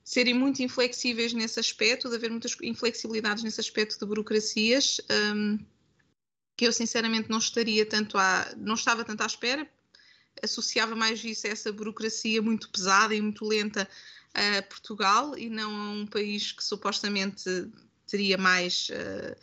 serem 0.10 0.34
muito 0.34 0.64
inflexíveis 0.64 1.34
nesse 1.34 1.60
aspecto, 1.60 2.10
de 2.10 2.16
haver 2.16 2.32
muitas 2.32 2.58
inflexibilidades 2.64 3.44
nesse 3.44 3.60
aspecto 3.60 4.00
de 4.00 4.08
burocracias. 4.08 5.00
Um, 5.36 5.60
que 6.58 6.66
eu 6.66 6.74
sinceramente 6.74 7.30
não 7.30 7.38
estaria 7.38 7.86
tanto 7.86 8.18
à, 8.18 8.52
não 8.58 8.74
estava 8.74 9.06
tanto 9.06 9.22
à 9.22 9.28
espera, 9.28 9.70
associava 10.42 10.96
mais 10.96 11.24
isso 11.24 11.46
a 11.46 11.52
essa 11.52 11.72
burocracia 11.72 12.42
muito 12.42 12.72
pesada 12.72 13.14
e 13.14 13.22
muito 13.22 13.46
lenta 13.46 13.88
a 14.34 14.64
Portugal 14.64 15.38
e 15.38 15.48
não 15.48 15.70
a 15.70 15.92
um 15.92 16.08
país 16.08 16.54
que 16.54 16.64
supostamente 16.64 17.70
teria 18.08 18.36
mais 18.36 18.90
uh, 18.90 19.36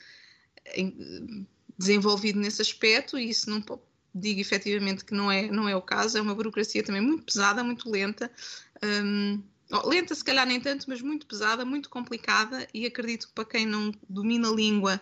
desenvolvido 1.78 2.40
nesse 2.40 2.60
aspecto 2.60 3.16
e 3.16 3.30
isso 3.30 3.48
não 3.48 3.64
digo 4.12 4.40
efetivamente 4.40 5.04
que 5.04 5.14
não 5.14 5.30
é, 5.30 5.46
não 5.46 5.68
é 5.68 5.76
o 5.76 5.82
caso, 5.82 6.18
é 6.18 6.20
uma 6.20 6.34
burocracia 6.34 6.82
também 6.82 7.02
muito 7.02 7.22
pesada, 7.22 7.62
muito 7.62 7.88
lenta. 7.88 8.28
Um, 8.82 9.40
lenta 9.84 10.14
se 10.14 10.24
calhar 10.24 10.46
nem 10.46 10.60
tanto, 10.60 10.86
mas 10.88 11.00
muito 11.00 11.26
pesada, 11.26 11.64
muito 11.64 11.88
complicada 11.90 12.66
e 12.72 12.86
acredito 12.86 13.28
que 13.28 13.34
para 13.34 13.44
quem 13.44 13.66
não 13.66 13.92
domina 14.08 14.48
a 14.48 14.52
língua 14.52 15.00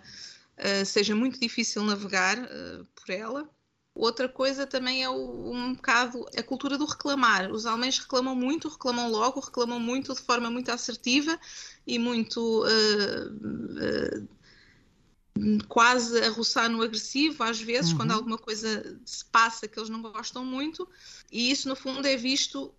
uh, 0.59 0.87
seja 0.87 1.15
muito 1.15 1.39
difícil 1.39 1.83
navegar 1.83 2.39
uh, 2.39 2.87
por 2.95 3.11
ela. 3.11 3.49
Outra 3.95 4.29
coisa 4.29 4.67
também 4.67 5.05
é 5.05 5.09
o, 5.09 5.53
um 5.53 5.75
bocado 5.75 6.27
a 6.37 6.43
cultura 6.43 6.77
do 6.77 6.85
reclamar. 6.85 7.53
Os 7.53 7.65
alemães 7.65 7.99
reclamam 7.99 8.35
muito, 8.35 8.69
reclamam 8.69 9.09
logo, 9.09 9.39
reclamam 9.39 9.79
muito 9.79 10.13
de 10.15 10.21
forma 10.21 10.51
muito 10.51 10.71
assertiva 10.71 11.39
e 11.87 11.99
muito 11.99 12.65
uh, 12.65 14.29
quase 15.69 16.21
a 16.21 16.31
roçar 16.31 16.69
no 16.69 16.83
agressivo, 16.83 17.43
às 17.43 17.61
vezes, 17.61 17.91
uhum. 17.91 17.99
quando 17.99 18.13
alguma 18.13 18.39
coisa 18.39 18.99
se 19.05 19.25
passa 19.27 19.67
que 19.67 19.79
eles 19.79 19.91
não 19.91 20.01
gostam 20.01 20.45
muito, 20.45 20.89
e 21.31 21.51
isso 21.51 21.69
no 21.69 21.75
fundo 21.75 22.07
é 22.07 22.17
visto, 22.17 22.73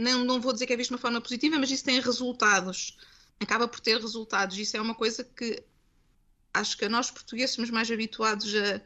não, 0.00 0.24
não 0.24 0.40
vou 0.40 0.52
dizer 0.52 0.66
que 0.66 0.72
é 0.72 0.76
visto 0.76 0.90
de 0.90 0.94
uma 0.94 1.00
forma 1.00 1.20
positiva, 1.20 1.58
mas 1.58 1.70
isso 1.70 1.84
tem 1.84 2.00
resultados, 2.00 2.96
acaba 3.38 3.68
por 3.68 3.80
ter 3.80 4.00
resultados. 4.00 4.58
Isso 4.58 4.76
é 4.76 4.80
uma 4.80 4.94
coisa 4.94 5.22
que 5.22 5.62
acho 6.52 6.76
que 6.76 6.88
nós 6.88 7.10
portugueses 7.10 7.54
somos 7.54 7.70
mais 7.70 7.90
habituados 7.90 8.52
a 8.54 8.80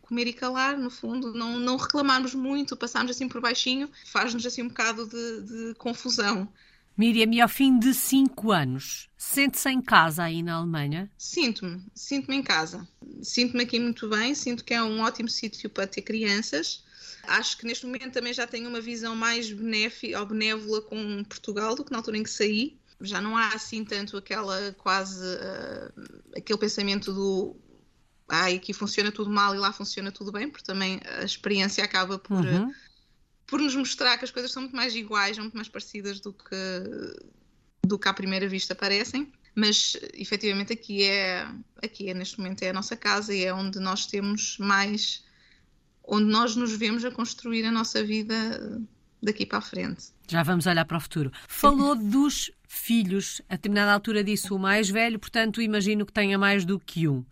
comer 0.00 0.26
e 0.26 0.32
calar, 0.32 0.78
no 0.78 0.90
fundo, 0.90 1.32
não, 1.32 1.58
não 1.58 1.76
reclamarmos 1.76 2.34
muito, 2.34 2.76
passarmos 2.76 3.10
assim 3.10 3.28
por 3.28 3.40
baixinho, 3.40 3.90
faz-nos 4.04 4.46
assim 4.46 4.62
um 4.62 4.68
bocado 4.68 5.06
de, 5.06 5.42
de 5.42 5.74
confusão. 5.74 6.48
Miriam, 6.96 7.30
e 7.32 7.40
ao 7.42 7.48
fim 7.48 7.78
de 7.78 7.92
cinco 7.92 8.52
anos, 8.52 9.10
sente-se 9.18 9.68
em 9.68 9.82
casa 9.82 10.22
aí 10.22 10.42
na 10.42 10.54
Alemanha? 10.54 11.10
Sinto-me, 11.18 11.84
sinto-me 11.94 12.36
em 12.36 12.42
casa. 12.42 12.88
Sinto-me 13.22 13.64
aqui 13.64 13.78
muito 13.78 14.08
bem, 14.08 14.34
sinto 14.34 14.64
que 14.64 14.72
é 14.72 14.82
um 14.82 15.00
ótimo 15.00 15.28
sítio 15.28 15.68
para 15.68 15.86
ter 15.86 16.00
crianças. 16.00 16.82
Acho 17.28 17.58
que 17.58 17.66
neste 17.66 17.86
momento 17.86 18.12
também 18.12 18.32
já 18.32 18.46
tenho 18.46 18.68
uma 18.68 18.80
visão 18.80 19.14
mais 19.14 19.50
benéfica 19.50 20.18
ou 20.20 20.26
benévola 20.26 20.82
com 20.82 21.24
Portugal 21.24 21.74
do 21.74 21.84
que 21.84 21.90
na 21.90 21.98
altura 21.98 22.18
em 22.18 22.22
que 22.22 22.30
saí 22.30 22.78
já 23.00 23.20
não 23.20 23.36
há 23.36 23.48
assim 23.48 23.84
tanto 23.84 24.16
aquela 24.16 24.72
quase 24.78 25.22
uh, 25.22 26.32
aquele 26.34 26.58
pensamento 26.58 27.12
do 27.12 27.56
ah, 28.28 28.46
aqui 28.46 28.72
funciona 28.72 29.12
tudo 29.12 29.30
mal 29.30 29.54
e 29.54 29.58
lá 29.58 29.72
funciona 29.72 30.10
tudo 30.10 30.32
bem, 30.32 30.48
porque 30.48 30.64
também 30.64 31.00
a 31.04 31.24
experiência 31.24 31.84
acaba 31.84 32.18
por, 32.18 32.44
uhum. 32.44 32.72
por 33.46 33.60
nos 33.60 33.74
mostrar 33.76 34.18
que 34.18 34.24
as 34.24 34.30
coisas 34.30 34.50
são 34.50 34.62
muito 34.62 34.74
mais 34.74 34.94
iguais, 34.94 35.38
muito 35.38 35.54
mais 35.54 35.68
parecidas 35.68 36.18
do 36.20 36.32
que, 36.32 36.56
do 37.86 37.98
que 37.98 38.08
à 38.08 38.12
primeira 38.12 38.48
vista 38.48 38.74
parecem. 38.74 39.32
Mas 39.54 39.96
efetivamente 40.12 40.72
aqui 40.72 41.04
é, 41.04 41.48
aqui 41.82 42.10
é 42.10 42.14
neste 42.14 42.38
momento 42.38 42.62
é 42.62 42.70
a 42.70 42.72
nossa 42.72 42.96
casa 42.96 43.32
e 43.32 43.44
é 43.44 43.54
onde 43.54 43.78
nós 43.78 44.06
temos 44.06 44.58
mais, 44.58 45.24
onde 46.06 46.30
nós 46.30 46.56
nos 46.56 46.76
vemos 46.76 47.04
a 47.04 47.10
construir 47.10 47.64
a 47.64 47.72
nossa 47.72 48.02
vida 48.04 48.80
daqui 49.22 49.44
para 49.44 49.58
a 49.58 49.62
frente. 49.62 50.06
Já 50.28 50.42
vamos 50.42 50.66
olhar 50.66 50.84
para 50.84 50.96
o 50.96 51.00
futuro. 51.00 51.32
Falou 51.48 51.94
dos 51.94 52.50
filhos, 52.68 53.40
a 53.48 53.56
determinada 53.56 53.92
altura 53.92 54.22
disse 54.22 54.52
o 54.52 54.58
mais 54.58 54.88
velho, 54.88 55.18
portanto 55.18 55.60
imagino 55.60 56.04
que 56.04 56.12
tenha 56.12 56.38
mais 56.38 56.64
do 56.64 56.78
que 56.78 57.08
um. 57.08 57.24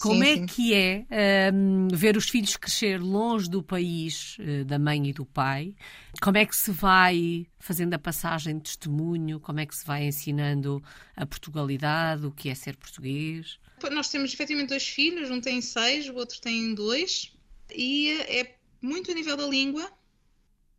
Como 0.00 0.24
sim, 0.24 0.30
é 0.30 0.34
sim. 0.36 0.46
que 0.46 0.74
é 0.74 1.06
um, 1.52 1.88
ver 1.92 2.16
os 2.16 2.28
filhos 2.28 2.56
crescer 2.56 2.98
longe 2.98 3.48
do 3.48 3.62
país 3.62 4.38
uh, 4.38 4.64
da 4.64 4.78
mãe 4.78 5.08
e 5.08 5.12
do 5.12 5.24
pai? 5.24 5.74
Como 6.20 6.38
é 6.38 6.46
que 6.46 6.56
se 6.56 6.70
vai 6.70 7.46
fazendo 7.58 7.92
a 7.94 7.98
passagem 7.98 8.56
de 8.56 8.62
testemunho? 8.62 9.38
Como 9.38 9.60
é 9.60 9.66
que 9.66 9.76
se 9.76 9.84
vai 9.84 10.06
ensinando 10.06 10.82
a 11.14 11.26
Portugalidade, 11.26 12.24
o 12.24 12.32
que 12.32 12.48
é 12.48 12.54
ser 12.54 12.76
português? 12.76 13.58
Nós 13.90 14.08
temos 14.08 14.32
efetivamente 14.32 14.70
dois 14.70 14.88
filhos, 14.88 15.30
um 15.30 15.40
tem 15.40 15.60
seis, 15.60 16.08
o 16.08 16.14
outro 16.14 16.40
tem 16.40 16.74
dois, 16.74 17.32
e 17.74 18.10
é 18.10 18.56
muito 18.80 19.10
a 19.10 19.14
nível 19.14 19.36
da 19.36 19.46
língua, 19.46 19.90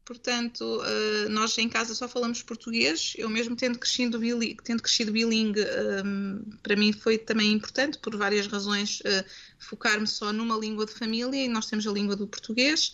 Portanto, 0.05 0.81
uh, 0.81 1.29
nós 1.29 1.57
em 1.57 1.69
casa 1.69 1.95
só 1.95 2.07
falamos 2.09 2.41
português. 2.41 3.13
Eu 3.17 3.29
mesmo 3.29 3.55
tendo 3.55 3.79
crescido, 3.79 4.19
bilingue, 4.19 4.57
tendo 4.63 4.83
crescido 4.83 5.13
bilingue, 5.13 5.61
um, 6.05 6.43
para 6.61 6.75
mim 6.75 6.91
foi 6.91 7.17
também 7.17 7.53
importante, 7.53 7.97
por 7.99 8.15
várias 8.17 8.47
razões, 8.47 8.99
uh, 9.01 9.25
focar-me 9.59 10.05
só 10.05 10.33
numa 10.33 10.57
língua 10.57 10.85
de 10.85 10.91
família 10.91 11.45
e 11.45 11.47
nós 11.47 11.67
temos 11.67 11.87
a 11.87 11.91
língua 11.91 12.17
do 12.17 12.27
português. 12.27 12.93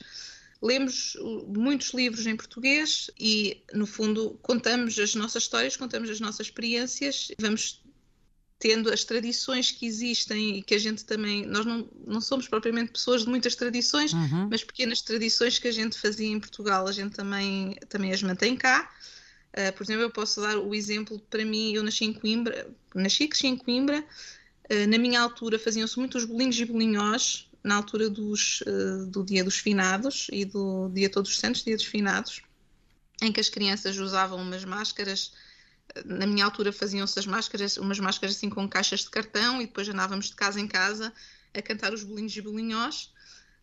Lemos 0.62 1.18
muitos 1.48 1.94
livros 1.94 2.28
em 2.28 2.36
português 2.36 3.10
e, 3.18 3.64
no 3.74 3.88
fundo, 3.88 4.38
contamos 4.42 5.00
as 5.00 5.16
nossas 5.16 5.44
histórias, 5.44 5.78
contamos 5.78 6.10
as 6.10 6.20
nossas 6.20 6.48
experiências, 6.48 7.30
vamos 7.40 7.82
tendo 8.60 8.92
as 8.92 9.06
tradições 9.06 9.72
que 9.72 9.86
existem 9.86 10.58
e 10.58 10.62
que 10.62 10.76
a 10.76 10.78
gente 10.78 11.06
também. 11.06 11.46
Nós 11.46 11.66
não, 11.66 11.90
não 12.06 12.20
somos 12.20 12.48
propriamente 12.48 12.92
pessoas 12.92 13.24
de 13.24 13.30
muitas 13.30 13.56
tradições, 13.56 14.12
uhum. 14.12 14.50
mas 14.52 14.64
pequenas 14.64 15.02
tradições 15.02 15.58
que 15.58 15.68
a 15.70 15.72
gente 15.72 15.98
fazia 15.98 16.28
em 16.28 16.40
Portugal, 16.40 16.86
a 16.86 16.92
gente 16.92 17.16
também, 17.16 17.78
também 17.88 18.12
as 18.12 18.22
mantém 18.22 18.58
cá. 18.58 18.92
Uh, 19.54 19.74
por 19.76 19.84
exemplo, 19.84 20.04
eu 20.04 20.12
posso 20.12 20.42
dar 20.42 20.58
o 20.58 20.76
exemplo 20.76 21.20
para 21.30 21.44
mim, 21.46 21.74
eu 21.74 21.82
nasci 21.82 22.04
em 22.06 22.14
Coimbra, 22.14 22.70
nasci 22.94 23.24
e 23.24 23.28
cresci 23.30 23.48
em 23.48 23.56
Coimbra. 23.56 24.04
Uh, 24.70 24.88
na 24.90 24.98
minha 24.98 25.22
altura 25.22 25.58
faziam-se 25.58 25.98
muitos 25.98 26.26
bolinhos 26.26 26.60
e 26.60 26.66
bolinhós, 26.66 27.50
na 27.64 27.76
altura 27.76 28.10
dos, 28.10 28.62
uh, 28.62 29.06
do 29.08 29.24
Dia 29.24 29.44
dos 29.44 29.58
Finados 29.58 30.28
e 30.32 30.44
do 30.44 30.90
Dia 30.90 31.10
Todos 31.10 31.32
os 31.32 31.40
Santos, 31.40 31.64
Dia 31.64 31.78
dos 31.78 31.86
Finados, 31.86 32.42
em 33.22 33.32
que 33.32 33.40
as 33.40 33.48
crianças 33.48 33.98
usavam 33.98 34.42
umas 34.42 34.66
máscaras 34.66 35.32
na 36.06 36.26
minha 36.26 36.46
altura 36.46 36.72
faziam-se 36.72 37.18
as 37.18 37.26
máscaras, 37.26 37.78
umas 37.78 38.00
máscaras 38.00 38.36
assim 38.36 38.50
com 38.50 38.68
caixas 38.68 39.02
de 39.02 39.10
cartão 39.10 39.62
e 39.62 39.66
depois 39.66 39.88
andávamos 39.90 40.28
de 40.28 40.36
casa 40.36 40.60
em 40.60 40.68
casa 40.68 41.14
a 41.54 41.62
cantar 41.62 41.94
os 41.94 42.04
bolinhos 42.04 42.36
e 42.36 42.42
bolinhós. 42.42 43.12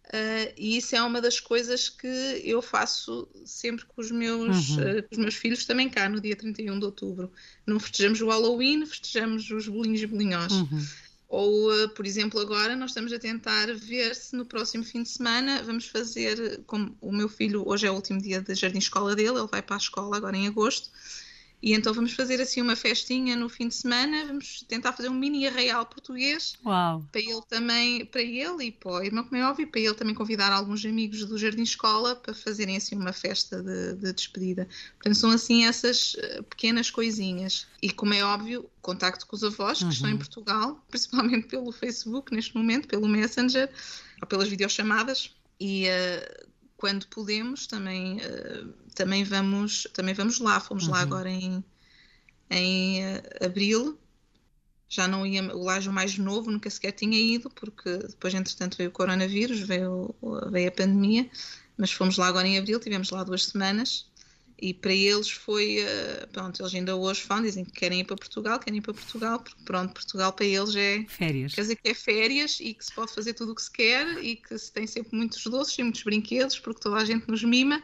Uh, 0.06 0.54
e 0.56 0.76
isso 0.76 0.94
é 0.94 1.02
uma 1.02 1.20
das 1.20 1.40
coisas 1.40 1.88
que 1.88 2.06
eu 2.44 2.62
faço 2.62 3.28
sempre 3.44 3.84
com 3.86 4.00
os, 4.00 4.10
meus, 4.12 4.70
uhum. 4.70 4.98
uh, 4.98 5.02
com 5.02 5.08
os 5.12 5.18
meus 5.18 5.34
filhos 5.34 5.64
também 5.64 5.88
cá, 5.88 6.08
no 6.08 6.20
dia 6.20 6.36
31 6.36 6.78
de 6.78 6.84
outubro. 6.84 7.32
Não 7.66 7.80
festejamos 7.80 8.20
o 8.20 8.28
Halloween, 8.28 8.86
festejamos 8.86 9.50
os 9.50 9.66
bolinhos 9.66 10.00
e 10.00 10.06
bolinhós. 10.06 10.52
Uhum. 10.52 10.86
Ou, 11.28 11.72
uh, 11.72 11.88
por 11.88 12.06
exemplo, 12.06 12.38
agora 12.38 12.76
nós 12.76 12.90
estamos 12.90 13.12
a 13.12 13.18
tentar 13.18 13.66
ver 13.74 14.14
se 14.14 14.36
no 14.36 14.46
próximo 14.46 14.84
fim 14.84 15.02
de 15.02 15.08
semana 15.08 15.60
vamos 15.64 15.86
fazer, 15.86 16.62
como 16.66 16.96
o 17.00 17.10
meu 17.10 17.28
filho, 17.28 17.66
hoje 17.66 17.88
é 17.88 17.90
o 17.90 17.94
último 17.94 18.22
dia 18.22 18.40
da 18.40 18.54
jardim-escola 18.54 19.16
dele, 19.16 19.38
ele 19.38 19.48
vai 19.48 19.60
para 19.60 19.74
a 19.74 19.78
escola 19.78 20.16
agora 20.16 20.36
em 20.36 20.46
agosto, 20.46 20.88
e 21.66 21.72
então 21.72 21.92
vamos 21.92 22.12
fazer 22.12 22.40
assim 22.40 22.62
uma 22.62 22.76
festinha 22.76 23.34
no 23.34 23.48
fim 23.48 23.66
de 23.66 23.74
semana, 23.74 24.24
vamos 24.24 24.64
tentar 24.68 24.92
fazer 24.92 25.08
um 25.08 25.14
mini 25.14 25.48
arraial 25.48 25.84
português 25.84 26.54
Uau. 26.64 27.04
para 27.10 27.20
ele 27.20 27.42
também, 27.48 28.06
para 28.06 28.22
ele 28.22 28.66
e 28.66 28.70
para 28.70 28.92
o 28.92 29.02
irmão, 29.02 29.24
como 29.24 29.36
é 29.36 29.44
óbvio, 29.44 29.66
para 29.66 29.80
ele 29.80 29.94
também 29.94 30.14
convidar 30.14 30.52
alguns 30.52 30.86
amigos 30.86 31.24
do 31.24 31.36
Jardim 31.36 31.64
Escola 31.64 32.14
para 32.14 32.32
fazerem 32.32 32.76
assim 32.76 32.94
uma 32.94 33.12
festa 33.12 33.60
de, 33.64 33.96
de 33.96 34.12
despedida. 34.12 34.68
Portanto, 34.94 35.16
são 35.16 35.32
assim 35.32 35.66
essas 35.66 36.14
eh, 36.16 36.42
pequenas 36.42 36.88
coisinhas. 36.88 37.66
E 37.82 37.90
como 37.90 38.14
é 38.14 38.22
óbvio, 38.22 38.70
contacto 38.80 39.26
com 39.26 39.34
os 39.34 39.42
avós 39.42 39.78
que 39.78 39.84
uhum. 39.86 39.90
estão 39.90 40.08
em 40.08 40.12
uhum. 40.12 40.18
Portugal, 40.18 40.80
principalmente 40.88 41.48
pelo 41.48 41.72
Facebook 41.72 42.32
neste 42.32 42.56
momento, 42.56 42.86
pelo 42.86 43.08
Messenger, 43.08 43.68
ou 44.22 44.28
pelas 44.28 44.46
videochamadas. 44.46 45.34
E 45.58 45.86
uh, 45.88 46.46
quando 46.76 47.06
podemos, 47.06 47.66
também, 47.66 48.18
uh, 48.18 48.72
também, 48.94 49.24
vamos, 49.24 49.86
também 49.92 50.14
vamos 50.14 50.38
lá. 50.38 50.60
Fomos 50.60 50.84
uhum. 50.86 50.92
lá 50.92 51.00
agora 51.00 51.30
em, 51.30 51.64
em 52.50 53.02
uh, 53.02 53.44
abril. 53.44 53.98
Já 54.88 55.08
não 55.08 55.26
ia, 55.26 55.42
o 55.54 55.64
Lajo 55.64 55.92
mais 55.92 56.16
novo 56.16 56.50
nunca 56.50 56.70
sequer 56.70 56.92
tinha 56.92 57.18
ido, 57.18 57.50
porque 57.50 57.98
depois, 57.98 58.34
entretanto, 58.34 58.76
veio 58.76 58.90
o 58.90 58.92
coronavírus, 58.92 59.60
veio, 59.60 60.14
veio 60.50 60.68
a 60.68 60.72
pandemia. 60.72 61.28
Mas 61.76 61.92
fomos 61.92 62.16
lá 62.16 62.28
agora 62.28 62.46
em 62.46 62.56
abril, 62.56 62.78
tivemos 62.78 63.10
lá 63.10 63.24
duas 63.24 63.46
semanas 63.46 64.06
e 64.60 64.72
para 64.72 64.92
eles 64.92 65.30
foi, 65.30 65.78
uh, 65.82 66.26
pronto, 66.28 66.62
eles 66.62 66.74
ainda 66.74 66.96
hoje 66.96 67.20
falam, 67.22 67.44
dizem 67.44 67.64
que 67.64 67.72
querem 67.72 68.00
ir 68.00 68.04
para 68.04 68.16
Portugal, 68.16 68.58
querem 68.58 68.78
ir 68.78 68.82
para 68.82 68.94
Portugal, 68.94 69.40
porque 69.40 69.62
pronto, 69.64 69.92
Portugal 69.92 70.32
para 70.32 70.46
eles 70.46 70.74
é 70.74 71.04
férias. 71.08 71.54
Quer 71.54 71.60
dizer 71.62 71.76
que 71.76 71.88
é 71.88 71.94
férias 71.94 72.58
e 72.60 72.72
que 72.72 72.84
se 72.84 72.92
pode 72.94 73.12
fazer 73.12 73.34
tudo 73.34 73.52
o 73.52 73.54
que 73.54 73.62
se 73.62 73.70
quer 73.70 74.24
e 74.24 74.36
que 74.36 74.56
se 74.58 74.72
tem 74.72 74.86
sempre 74.86 75.16
muitos 75.16 75.44
doces 75.44 75.78
e 75.78 75.82
muitos 75.82 76.02
brinquedos, 76.02 76.58
porque 76.58 76.80
toda 76.80 76.96
a 76.96 77.04
gente 77.04 77.28
nos 77.28 77.44
mima. 77.44 77.82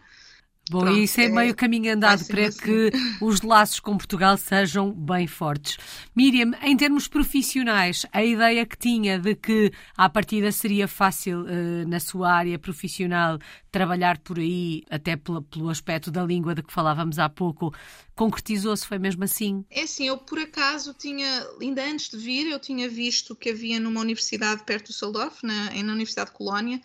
Bom, 0.72 0.80
Pronto, 0.80 0.98
isso 0.98 1.20
é, 1.20 1.26
é 1.26 1.28
meio 1.28 1.54
caminho 1.54 1.92
andado 1.92 2.24
para 2.24 2.46
assim. 2.46 2.58
que 2.58 2.90
os 3.20 3.42
laços 3.42 3.78
com 3.78 3.94
Portugal 3.94 4.38
sejam 4.38 4.90
bem 4.90 5.26
fortes. 5.26 5.76
Miriam, 6.16 6.52
em 6.62 6.74
termos 6.74 7.06
profissionais, 7.06 8.06
a 8.10 8.24
ideia 8.24 8.64
que 8.64 8.78
tinha 8.78 9.18
de 9.18 9.34
que 9.34 9.70
à 9.94 10.08
partida 10.08 10.50
seria 10.50 10.88
fácil 10.88 11.42
uh, 11.42 11.86
na 11.86 12.00
sua 12.00 12.32
área 12.32 12.58
profissional 12.58 13.38
trabalhar 13.70 14.16
por 14.18 14.38
aí, 14.38 14.82
até 14.88 15.14
pelo, 15.14 15.42
pelo 15.42 15.68
aspecto 15.68 16.10
da 16.10 16.24
língua 16.24 16.54
de 16.54 16.62
que 16.62 16.72
falávamos 16.72 17.18
há 17.18 17.28
pouco, 17.28 17.74
concretizou-se? 18.16 18.86
Foi 18.86 18.98
mesmo 18.98 19.24
assim? 19.24 19.66
É 19.70 19.82
assim, 19.82 20.08
eu 20.08 20.16
por 20.16 20.38
acaso 20.38 20.94
tinha, 20.94 21.46
ainda 21.60 21.84
antes 21.84 22.08
de 22.08 22.16
vir, 22.16 22.46
eu 22.46 22.58
tinha 22.58 22.88
visto 22.88 23.36
que 23.36 23.50
havia 23.50 23.78
numa 23.78 24.00
universidade 24.00 24.64
perto 24.64 24.86
do 24.86 24.92
Düsseldorf, 24.92 25.42
na, 25.42 25.64
na 25.70 25.92
Universidade 25.92 26.30
de 26.30 26.36
Colónia, 26.36 26.80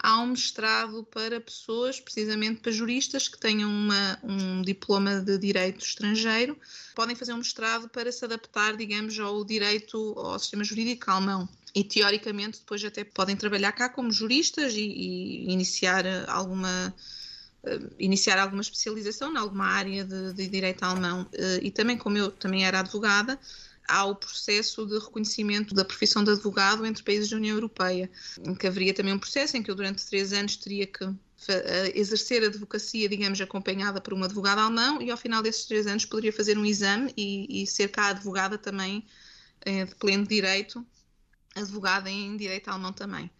há 0.00 0.20
um 0.20 0.28
mestrado 0.28 1.04
para 1.04 1.40
pessoas, 1.40 1.98
precisamente 1.98 2.60
para 2.60 2.70
juristas 2.70 3.28
que 3.28 3.38
tenham 3.38 3.70
uma, 3.70 4.18
um 4.22 4.62
diploma 4.62 5.20
de 5.20 5.36
direito 5.38 5.84
estrangeiro, 5.84 6.56
podem 6.94 7.16
fazer 7.16 7.32
um 7.32 7.38
mestrado 7.38 7.88
para 7.88 8.10
se 8.12 8.24
adaptar, 8.24 8.76
digamos, 8.76 9.18
ao 9.18 9.44
direito, 9.44 10.14
ao 10.16 10.38
sistema 10.38 10.62
jurídico 10.62 11.10
alemão. 11.10 11.48
E 11.74 11.84
teoricamente 11.84 12.60
depois 12.60 12.82
até 12.84 13.04
podem 13.04 13.36
trabalhar 13.36 13.72
cá 13.72 13.88
como 13.88 14.10
juristas 14.10 14.72
e, 14.74 14.80
e 14.80 15.52
iniciar 15.52 16.04
alguma 16.28 16.94
uh, 17.64 17.94
iniciar 17.98 18.38
alguma 18.38 18.62
especialização 18.62 19.32
em 19.32 19.36
alguma 19.36 19.66
área 19.66 20.04
de, 20.04 20.32
de 20.32 20.48
direito 20.48 20.82
alemão. 20.82 21.22
Uh, 21.34 21.60
e 21.62 21.70
também 21.70 21.96
como 21.98 22.16
eu 22.16 22.30
também 22.30 22.64
era 22.64 22.80
advogada, 22.80 23.38
há 23.88 24.04
o 24.04 24.14
processo 24.14 24.86
de 24.86 24.98
reconhecimento 24.98 25.74
da 25.74 25.84
profissão 25.84 26.22
de 26.22 26.30
advogado 26.30 26.84
entre 26.84 27.02
países 27.02 27.30
da 27.30 27.36
União 27.36 27.56
Europeia, 27.56 28.10
em 28.44 28.54
que 28.54 28.66
haveria 28.66 28.92
também 28.92 29.14
um 29.14 29.18
processo 29.18 29.56
em 29.56 29.62
que 29.62 29.70
eu 29.70 29.74
durante 29.74 30.06
três 30.06 30.32
anos 30.32 30.56
teria 30.56 30.86
que 30.86 31.04
exercer 31.94 32.42
a 32.42 32.46
advocacia, 32.46 33.08
digamos, 33.08 33.40
acompanhada 33.40 34.00
por 34.00 34.12
um 34.12 34.22
advogado 34.24 34.58
alemão 34.58 35.00
e 35.00 35.10
ao 35.10 35.16
final 35.16 35.42
desses 35.42 35.64
três 35.64 35.86
anos 35.86 36.04
poderia 36.04 36.32
fazer 36.32 36.58
um 36.58 36.64
exame 36.64 37.12
e, 37.16 37.62
e 37.62 37.66
ser 37.66 37.88
cá 37.88 38.08
advogada 38.08 38.58
também 38.58 39.06
eh, 39.64 39.84
de 39.84 39.94
pleno 39.94 40.26
direito, 40.26 40.84
advogada 41.54 42.10
em 42.10 42.36
direito 42.36 42.68
alemão 42.68 42.92
também. 42.92 43.30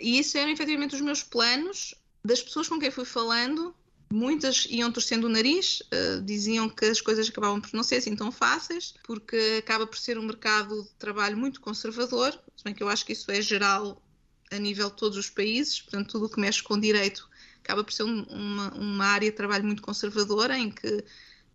E 0.00 0.18
isso 0.18 0.38
eram 0.38 0.50
efetivamente 0.50 0.94
os 0.94 1.00
meus 1.00 1.22
planos, 1.22 1.94
das 2.24 2.42
pessoas 2.42 2.68
com 2.68 2.78
quem 2.78 2.90
fui 2.90 3.04
falando, 3.04 3.74
Muitas 4.12 4.66
iam 4.68 4.92
torcendo 4.92 5.24
o 5.24 5.28
nariz, 5.30 5.80
uh, 5.80 6.20
diziam 6.20 6.68
que 6.68 6.84
as 6.84 7.00
coisas 7.00 7.30
acabavam 7.30 7.62
por 7.62 7.72
não 7.72 7.82
ser 7.82 7.96
assim 7.96 8.14
tão 8.14 8.30
fáceis, 8.30 8.92
porque 9.04 9.56
acaba 9.58 9.86
por 9.86 9.96
ser 9.96 10.18
um 10.18 10.22
mercado 10.22 10.82
de 10.82 10.90
trabalho 10.98 11.34
muito 11.34 11.62
conservador, 11.62 12.38
se 12.54 12.62
bem 12.62 12.74
que 12.74 12.82
eu 12.82 12.90
acho 12.90 13.06
que 13.06 13.14
isso 13.14 13.30
é 13.30 13.40
geral 13.40 14.02
a 14.50 14.58
nível 14.58 14.90
de 14.90 14.96
todos 14.96 15.16
os 15.16 15.30
países, 15.30 15.80
portanto, 15.80 16.10
tudo 16.10 16.26
o 16.26 16.28
que 16.28 16.38
mexe 16.38 16.62
com 16.62 16.78
direito 16.78 17.26
acaba 17.64 17.82
por 17.82 17.92
ser 17.92 18.02
um, 18.02 18.22
uma, 18.24 18.74
uma, 18.74 19.06
área 19.06 19.30
de 19.30 19.36
trabalho 19.36 19.64
muito 19.64 19.80
conservadora, 19.80 20.58
em 20.58 20.70
que 20.70 21.02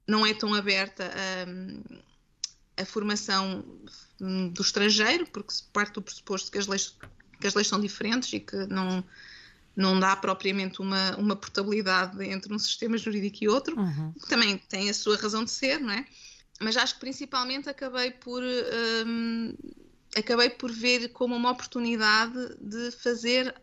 não 0.07 0.25
é 0.25 0.33
tão 0.33 0.55
aberta 0.55 1.11
a, 1.13 2.81
a 2.81 2.85
formação 2.85 3.63
do 4.19 4.61
estrangeiro, 4.63 5.27
porque 5.27 5.53
se 5.53 5.63
parte 5.65 5.93
do 5.93 6.01
pressuposto 6.01 6.51
que 6.51 6.57
as 6.57 6.65
leis, 6.65 6.95
que 7.39 7.45
as 7.45 7.53
leis 7.53 7.67
são 7.67 7.79
diferentes 7.79 8.33
e 8.33 8.39
que 8.39 8.55
não 8.65 9.03
não 9.77 9.99
dá 9.99 10.15
propriamente 10.15 10.81
uma, 10.81 11.15
uma 11.17 11.35
portabilidade 11.35 12.23
entre 12.25 12.51
um 12.51 12.57
sistema 12.57 12.97
jurídico 12.97 13.37
e 13.41 13.47
outro, 13.47 13.79
uhum. 13.79 14.11
que 14.13 14.27
também 14.27 14.57
tem 14.57 14.89
a 14.89 14.93
sua 14.93 15.15
razão 15.15 15.43
de 15.43 15.51
ser, 15.51 15.79
não 15.79 15.93
é? 15.93 16.03
Mas 16.59 16.75
acho 16.75 16.95
que 16.95 17.01
principalmente 17.01 17.69
acabei 17.69 18.09
por 18.09 18.41
um, 19.05 19.53
acabei 20.15 20.49
por 20.49 20.71
ver 20.71 21.09
como 21.09 21.35
uma 21.35 21.51
oportunidade 21.51 22.57
de 22.59 22.89
fazer 22.89 23.53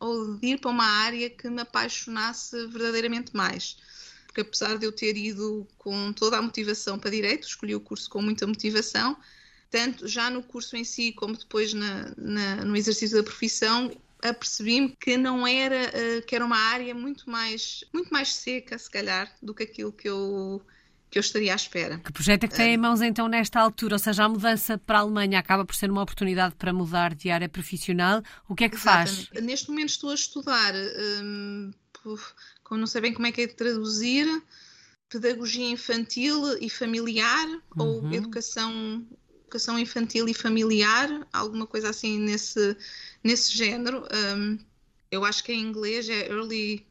ou 0.00 0.36
de 0.36 0.48
ir 0.48 0.60
para 0.60 0.72
uma 0.72 0.84
área 0.84 1.30
que 1.30 1.48
me 1.48 1.62
apaixonasse 1.62 2.66
verdadeiramente 2.66 3.34
mais. 3.34 3.76
Porque 4.26 4.40
apesar 4.40 4.76
de 4.76 4.84
eu 4.84 4.90
ter 4.90 5.16
ido 5.16 5.68
com 5.78 6.12
toda 6.12 6.36
a 6.36 6.42
motivação 6.42 6.98
para 6.98 7.12
direito, 7.12 7.46
escolhi 7.46 7.76
o 7.76 7.80
curso 7.80 8.10
com 8.10 8.20
muita 8.20 8.44
motivação, 8.44 9.16
tanto 9.70 10.08
já 10.08 10.28
no 10.28 10.42
curso 10.42 10.76
em 10.76 10.82
si 10.82 11.12
como 11.12 11.36
depois 11.36 11.72
na, 11.72 12.12
na, 12.16 12.64
no 12.64 12.76
exercício 12.76 13.16
da 13.16 13.22
profissão, 13.22 13.92
apercebi-me 14.24 14.96
que 14.98 15.16
não 15.16 15.46
era, 15.46 15.90
uh, 15.90 16.26
que 16.26 16.34
era 16.34 16.44
uma 16.44 16.58
área 16.58 16.94
muito 16.94 17.28
mais, 17.30 17.84
muito 17.92 18.10
mais 18.10 18.34
seca, 18.34 18.78
se 18.78 18.90
calhar, 18.90 19.30
do 19.42 19.54
que 19.54 19.62
aquilo 19.62 19.92
que 19.92 20.08
eu 20.08 20.62
que 21.10 21.18
eu 21.18 21.20
estaria 21.20 21.52
à 21.52 21.54
espera. 21.54 21.98
Que 21.98 22.12
projeto 22.12 22.42
é 22.42 22.48
que 22.48 22.56
tem 22.56 22.74
em 22.74 22.76
mãos 22.76 23.00
então 23.00 23.28
nesta 23.28 23.60
altura? 23.60 23.94
Ou 23.94 23.98
seja, 24.00 24.24
a 24.24 24.28
mudança 24.28 24.76
para 24.76 24.98
a 24.98 25.00
Alemanha 25.02 25.38
acaba 25.38 25.64
por 25.64 25.76
ser 25.76 25.88
uma 25.88 26.02
oportunidade 26.02 26.56
para 26.56 26.72
mudar 26.72 27.14
de 27.14 27.30
área 27.30 27.48
profissional. 27.48 28.20
O 28.48 28.54
que 28.56 28.64
é 28.64 28.68
que 28.68 28.74
Exatamente. 28.74 29.30
faz? 29.30 29.44
Neste 29.44 29.68
momento 29.68 29.90
estou 29.90 30.10
a 30.10 30.14
estudar, 30.14 30.74
um, 31.22 31.70
como 32.64 32.80
não 32.80 32.86
sei 32.88 33.00
bem 33.00 33.14
como 33.14 33.28
é 33.28 33.32
que 33.32 33.42
é 33.42 33.46
de 33.46 33.54
traduzir, 33.54 34.26
pedagogia 35.08 35.70
infantil 35.70 36.58
e 36.60 36.68
familiar 36.68 37.46
uhum. 37.76 38.02
ou 38.02 38.12
educação, 38.12 39.06
educação 39.42 39.78
infantil 39.78 40.28
e 40.28 40.34
familiar, 40.34 41.08
alguma 41.32 41.64
coisa 41.64 41.90
assim 41.90 42.18
nesse, 42.18 42.76
nesse 43.24 43.56
género. 43.56 44.06
Um, 44.36 44.58
eu 45.10 45.24
acho 45.24 45.42
que 45.42 45.52
em 45.52 45.60
inglês 45.60 46.08
é 46.08 46.28
Early, 46.28 46.86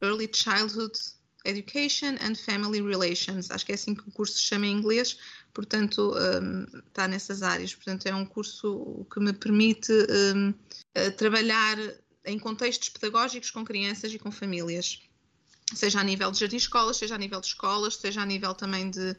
Early 0.00 0.30
Childhood 0.32 0.98
Education 1.44 2.16
and 2.20 2.34
Family 2.34 2.82
Relations. 2.82 3.50
Acho 3.50 3.66
que 3.66 3.72
é 3.72 3.74
assim 3.74 3.94
que 3.94 4.08
o 4.08 4.12
curso 4.12 4.34
se 4.34 4.44
chama 4.44 4.66
em 4.66 4.72
inglês, 4.72 5.18
portanto, 5.52 6.14
um, 6.14 6.78
está 6.88 7.06
nessas 7.06 7.42
áreas. 7.42 7.74
Portanto, 7.74 8.06
é 8.06 8.14
um 8.14 8.24
curso 8.24 9.06
que 9.12 9.20
me 9.20 9.32
permite 9.32 9.92
um, 10.34 10.54
trabalhar 11.16 11.76
em 12.24 12.38
contextos 12.38 12.88
pedagógicos 12.88 13.50
com 13.50 13.64
crianças 13.64 14.12
e 14.12 14.18
com 14.18 14.30
famílias, 14.30 15.00
seja 15.74 16.00
a 16.00 16.04
nível 16.04 16.30
de 16.30 16.40
jardim-escolas, 16.40 16.98
seja 16.98 17.14
a 17.14 17.18
nível 17.18 17.40
de 17.40 17.46
escolas, 17.46 17.96
seja 17.96 18.20
a 18.20 18.26
nível 18.26 18.54
também 18.54 18.90
de, 18.90 19.16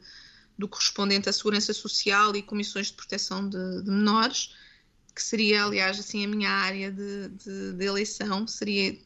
do 0.56 0.68
correspondente 0.68 1.28
à 1.28 1.32
segurança 1.32 1.72
social 1.72 2.34
e 2.36 2.42
comissões 2.42 2.88
de 2.88 2.92
proteção 2.94 3.48
de, 3.48 3.82
de 3.82 3.90
menores 3.90 4.50
que 5.14 5.22
seria, 5.22 5.64
aliás, 5.64 5.98
assim, 5.98 6.24
a 6.24 6.28
minha 6.28 6.50
área 6.50 6.90
de, 6.90 7.28
de, 7.28 7.72
de 7.72 7.84
eleição, 7.84 8.46
seria 8.46 8.96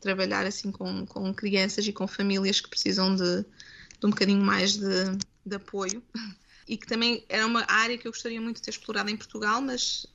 trabalhar 0.00 0.46
assim 0.46 0.70
com, 0.70 1.04
com 1.06 1.34
crianças 1.34 1.86
e 1.86 1.92
com 1.92 2.06
famílias 2.06 2.60
que 2.60 2.68
precisam 2.68 3.14
de, 3.16 3.42
de 3.42 4.06
um 4.06 4.10
bocadinho 4.10 4.42
mais 4.42 4.76
de, 4.76 5.18
de 5.44 5.56
apoio 5.56 6.02
e 6.68 6.76
que 6.76 6.86
também 6.86 7.24
era 7.28 7.46
uma 7.46 7.64
área 7.68 7.96
que 7.96 8.06
eu 8.06 8.12
gostaria 8.12 8.40
muito 8.40 8.56
de 8.56 8.62
ter 8.62 8.70
explorado 8.70 9.08
em 9.08 9.16
Portugal, 9.16 9.60
mas 9.60 10.06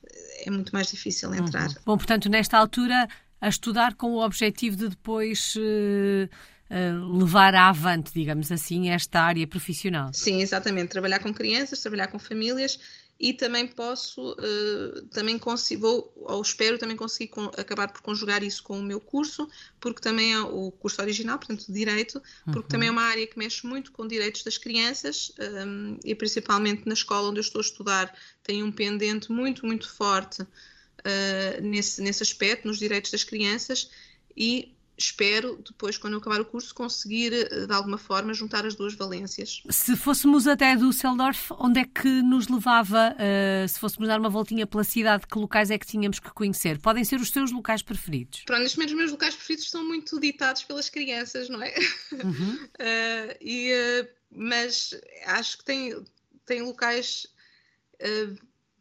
é 0.46 0.50
muito 0.50 0.72
mais 0.72 0.88
difícil 0.88 1.34
entrar. 1.34 1.68
Uhum. 1.68 1.76
Bom, 1.86 1.98
portanto, 1.98 2.30
nesta 2.30 2.58
altura, 2.58 3.08
a 3.40 3.48
estudar 3.48 3.96
com 3.96 4.12
o 4.12 4.24
objetivo 4.24 4.76
de 4.76 4.90
depois 4.90 5.56
uh, 5.56 6.30
uh, 6.70 7.18
levar 7.18 7.56
avante, 7.56 8.12
digamos 8.14 8.52
assim, 8.52 8.90
esta 8.90 9.22
área 9.22 9.48
profissional. 9.48 10.12
Sim, 10.14 10.42
exatamente. 10.42 10.90
Trabalhar 10.90 11.20
com 11.20 11.34
crianças, 11.34 11.80
trabalhar 11.80 12.08
com 12.08 12.20
famílias 12.20 12.80
e 13.22 13.34
também 13.34 13.68
posso, 13.68 14.32
uh, 14.32 15.02
também 15.12 15.38
consigo, 15.38 15.82
vou, 15.82 16.14
ou 16.16 16.42
espero 16.42 16.80
também 16.80 16.98
conseguir 16.98 17.28
con 17.28 17.52
acabar 17.56 17.88
por 17.94 18.02
conjugar 18.02 18.42
isso 18.42 18.64
com 18.64 18.80
o 18.80 18.82
meu 18.82 19.00
curso, 19.00 19.48
porque 19.80 20.02
também 20.02 20.34
é 20.34 20.40
o 20.40 20.72
curso 20.72 21.00
original, 21.00 21.38
portanto, 21.38 21.68
de 21.68 21.72
Direito, 21.72 22.20
porque 22.46 22.58
uhum. 22.58 22.68
também 22.68 22.90
é 22.90 22.92
uma 22.92 23.04
área 23.04 23.28
que 23.28 23.38
mexe 23.38 23.68
muito 23.68 23.92
com 23.92 24.08
direitos 24.08 24.42
das 24.42 24.58
crianças 24.58 25.32
um, 25.40 26.00
e 26.04 26.16
principalmente 26.16 26.88
na 26.88 26.96
escola 26.96 27.30
onde 27.30 27.38
eu 27.38 27.42
estou 27.42 27.60
a 27.60 27.64
estudar 27.64 28.12
tem 28.42 28.64
um 28.64 28.72
pendente 28.72 29.32
muito, 29.32 29.68
muito 29.68 29.88
forte 29.88 30.42
uh, 30.42 31.62
nesse, 31.62 32.02
nesse 32.02 32.24
aspecto, 32.24 32.68
nos 32.68 32.80
direitos 32.80 33.12
das 33.12 33.24
crianças 33.24 33.92
e 34.36 34.74
espero, 35.04 35.62
depois, 35.66 35.98
quando 35.98 36.14
eu 36.14 36.20
acabar 36.20 36.42
o 36.42 36.46
curso, 36.46 36.74
conseguir, 36.74 37.34
eh, 37.34 37.66
de 37.66 37.74
alguma 37.74 37.98
forma, 37.98 38.34
juntar 38.34 38.66
as 38.66 38.76
duas 38.76 38.94
valências. 38.94 39.62
Se 39.70 39.96
fôssemos 39.96 40.48
até 40.48 40.76
Düsseldorf, 40.76 41.52
onde 41.60 41.80
é 41.80 41.86
que 41.86 42.22
nos 42.22 42.48
levava, 42.48 43.16
uh, 43.16 43.68
se 43.68 43.80
fôssemos 43.80 44.08
dar 44.08 44.20
uma 44.20 44.30
voltinha 44.30 44.66
pela 44.68 44.84
cidade, 44.84 45.26
que 45.28 45.38
locais 45.38 45.72
é 45.72 45.78
que 45.78 45.86
tínhamos 45.86 46.20
que 46.20 46.30
conhecer? 46.32 46.80
Podem 46.80 47.04
ser 47.04 47.20
os 47.20 47.30
seus 47.30 47.52
locais 47.52 47.82
preferidos? 47.82 48.44
Pronto, 48.46 48.62
neste 48.62 48.78
momento 48.78 48.92
os 48.92 48.98
meus 48.98 49.12
locais 49.12 49.36
preferidos 49.36 49.70
são 49.70 49.84
muito 49.84 50.20
ditados 50.20 50.64
pelas 50.64 50.90
crianças, 50.90 51.50
não 51.50 51.62
é? 51.62 51.74
Uhum. 52.12 52.54
uh, 52.56 53.38
e, 53.42 53.74
uh, 53.74 54.08
mas 54.30 54.94
acho 55.26 55.58
que 55.58 55.66
tem, 55.66 56.06
tem 56.46 56.62
locais 56.62 57.28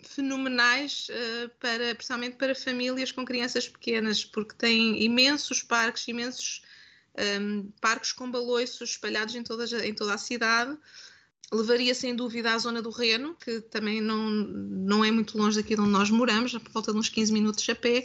fenomenais 0.02 1.08
uh, 1.10 1.48
para, 1.60 1.94
principalmente 1.94 2.36
para 2.36 2.54
famílias 2.54 3.12
com 3.12 3.24
crianças 3.24 3.68
pequenas, 3.68 4.24
porque 4.24 4.54
tem 4.54 5.02
imensos 5.02 5.62
parques, 5.62 6.08
imensos 6.08 6.62
um, 7.18 7.22
ehm, 7.22 7.72
parques 7.80 8.12
com 8.12 8.30
baloiços 8.30 8.90
espalhados 8.90 9.34
em 9.34 9.42
toda, 9.42 9.86
em 9.86 9.94
toda 9.94 10.14
a 10.14 10.18
cidade. 10.18 10.76
Levaria 11.52 11.94
sem 11.94 12.14
dúvida 12.14 12.52
à 12.52 12.58
zona 12.58 12.80
do 12.80 12.90
Reno, 12.90 13.34
que 13.34 13.60
também 13.60 14.00
não, 14.00 14.30
não 14.30 15.04
é 15.04 15.10
muito 15.10 15.36
longe 15.36 15.60
daqui 15.60 15.74
de 15.74 15.80
onde 15.80 15.90
nós 15.90 16.08
moramos, 16.08 16.52
por 16.52 16.70
volta 16.70 16.92
de 16.92 16.98
uns 16.98 17.08
15 17.08 17.32
minutos 17.32 17.68
a 17.68 17.74
pé, 17.74 18.04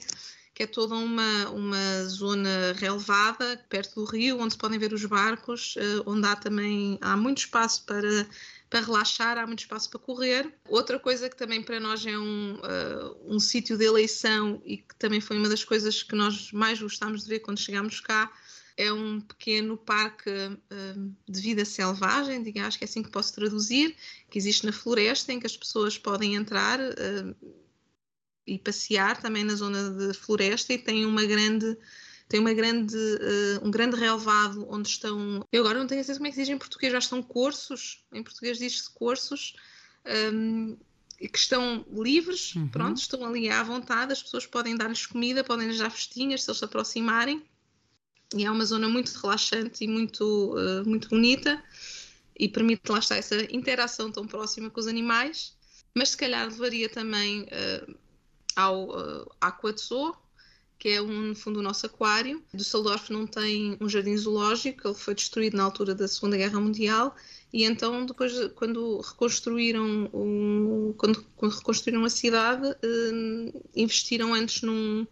que 0.55 0.63
é 0.63 0.67
toda 0.67 0.95
uma, 0.95 1.49
uma 1.49 2.05
zona 2.05 2.73
relevada, 2.77 3.63
perto 3.69 3.95
do 3.95 4.05
rio, 4.05 4.39
onde 4.39 4.53
se 4.53 4.58
podem 4.58 4.79
ver 4.79 4.93
os 4.93 5.05
barcos, 5.05 5.75
uh, 5.75 6.03
onde 6.05 6.25
há 6.25 6.36
também 6.36 6.97
há 7.01 7.15
muito 7.17 7.39
espaço 7.39 7.84
para 7.86 8.27
para 8.75 8.85
relaxar, 8.85 9.38
há 9.38 9.47
muito 9.47 9.59
espaço 9.59 9.89
para 9.89 10.01
correr. 10.01 10.53
Outra 10.67 10.99
coisa 10.99 11.29
que 11.29 11.38
também 11.38 11.63
para 11.63 11.79
nós 11.79 12.05
é 12.05 12.17
um, 12.17 12.55
uh, 12.55 13.33
um 13.33 13.39
sítio 13.39 13.77
de 13.77 13.85
eleição 13.85 14.61
e 14.65 14.79
que 14.79 14.93
também 14.99 15.21
foi 15.21 15.38
uma 15.38 15.47
das 15.47 15.63
coisas 15.63 16.03
que 16.03 16.13
nós 16.13 16.51
mais 16.51 16.81
gostámos 16.81 17.23
de 17.23 17.29
ver 17.29 17.39
quando 17.39 17.57
chegámos 17.57 18.01
cá, 18.01 18.29
é 18.75 18.91
um 18.91 19.21
pequeno 19.21 19.77
parque 19.77 20.29
uh, 20.29 21.15
de 21.25 21.39
vida 21.39 21.63
selvagem, 21.63 22.43
diga, 22.43 22.67
acho 22.67 22.77
que 22.77 22.83
é 22.83 22.88
assim 22.88 23.01
que 23.01 23.09
posso 23.09 23.33
traduzir, 23.33 23.95
que 24.29 24.38
existe 24.38 24.65
na 24.65 24.73
floresta, 24.73 25.31
em 25.31 25.39
que 25.39 25.47
as 25.47 25.55
pessoas 25.55 25.97
podem 25.97 26.35
entrar 26.35 26.77
uh, 26.81 27.53
e 28.45 28.59
passear 28.59 29.21
também 29.21 29.45
na 29.45 29.55
zona 29.55 29.89
de 29.91 30.13
floresta 30.13 30.73
e 30.73 30.77
tem 30.77 31.05
uma 31.05 31.23
grande 31.23 31.77
tem 32.27 32.39
uma 32.39 32.53
grande, 32.53 32.95
uh, 32.95 33.65
um 33.65 33.69
grande 33.69 33.95
relevado 33.95 34.65
onde 34.69 34.89
estão. 34.89 35.45
Eu 35.51 35.61
agora 35.61 35.79
não 35.79 35.88
tenho 35.88 36.01
certeza 36.01 36.19
como 36.19 36.27
é 36.27 36.29
que 36.31 36.35
se 36.35 36.41
diz 36.41 36.49
em 36.49 36.57
português, 36.57 36.91
já 36.91 36.99
estão 36.99 37.21
cursos, 37.21 38.03
em 38.11 38.23
português 38.23 38.57
diz-se 38.57 38.89
cursos, 38.91 39.55
um, 40.05 40.77
ehm, 41.19 41.27
que 41.27 41.38
estão 41.38 41.85
livres, 41.91 42.55
uhum. 42.55 42.67
pronto, 42.67 42.97
estão 42.97 43.25
ali 43.25 43.49
à 43.49 43.63
vontade, 43.63 44.11
as 44.11 44.23
pessoas 44.23 44.45
podem 44.45 44.75
dar-lhes 44.75 45.05
comida, 45.05 45.43
podem 45.43 45.67
lhes 45.67 45.77
dar 45.77 45.89
festinhas 45.89 46.43
se 46.43 46.49
eles 46.49 46.59
se 46.59 46.65
aproximarem. 46.65 47.43
E 48.35 48.43
é 48.43 48.51
uma 48.51 48.65
zona 48.65 48.89
muito 48.89 49.13
relaxante 49.19 49.83
e 49.83 49.88
muito, 49.88 50.55
uh, 50.55 50.88
muito 50.88 51.09
bonita 51.09 51.63
e 52.38 52.49
permite 52.49 52.91
lá 52.91 52.99
estar 52.99 53.15
essa 53.15 53.35
interação 53.53 54.11
tão 54.11 54.27
próxima 54.27 54.69
com 54.69 54.79
os 54.79 54.88
animais. 54.88 55.55
Mas 55.93 56.09
se 56.09 56.17
calhar 56.17 56.45
levaria 56.47 56.89
também 56.89 57.43
uh, 57.43 57.95
ao 58.55 58.89
uh, 58.89 59.31
Aqua 59.39 59.71
de 59.71 59.81
Zoo, 59.81 60.17
que 60.86 60.89
é 60.89 61.02
um, 61.02 61.30
no 61.30 61.36
fundo 61.36 61.62
o 61.62 61.63
nosso 61.63 61.88
aquário. 61.88 62.43
Düsseldorf 62.54 63.12
não 63.12 63.26
tem 63.26 63.76
um 63.82 63.89
jardim 63.89 64.15
zoológico, 64.15 64.88
ele 64.88 64.93
foi 64.93 65.15
destruído 65.15 65.58
na 65.58 65.63
altura 65.63 65.95
da 65.95 66.08
Segunda 66.08 66.38
Guerra 66.38 66.60
Mundial 66.60 67.15
e 67.52 67.63
então 67.63 68.06
depois 68.06 68.32
quando 68.54 69.00
reconstruíram 69.00 70.08
um, 70.13 70.93
quando, 70.95 71.26
quando, 71.36 71.56
reconstruíram 71.56 72.06
a 72.06 72.10
cidade 72.12 72.67
uh, 72.67 73.63
investiram 73.76 74.32
antes 74.36 74.62
num, 74.62 75.08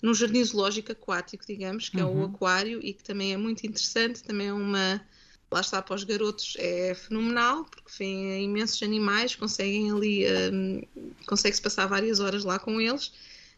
num 0.00 0.14
jardim 0.14 0.44
zoológico 0.44 0.92
aquático, 0.92 1.44
digamos, 1.44 1.88
que 1.88 1.96
uhum. 1.96 2.02
é 2.02 2.06
o 2.06 2.14
uhum. 2.14 2.24
aquário 2.26 2.78
e 2.80 2.92
que 2.92 3.02
também 3.02 3.32
é 3.32 3.36
muito 3.36 3.66
interessante, 3.66 4.22
também 4.22 4.46
é 4.46 4.52
uma 4.52 5.04
lá 5.50 5.60
está 5.60 5.82
para 5.82 5.96
os 5.96 6.04
garotos 6.04 6.54
é 6.56 6.94
fenomenal 6.94 7.64
porque 7.64 7.90
vêm 7.98 8.44
imensos 8.44 8.80
animais, 8.84 9.34
conseguem 9.34 9.90
ali 9.90 10.24
um, 10.52 10.82
consegue-se 11.26 11.60
passar 11.60 11.86
várias 11.86 12.20
horas 12.20 12.44
lá 12.44 12.60
com 12.60 12.80
eles 12.80 13.10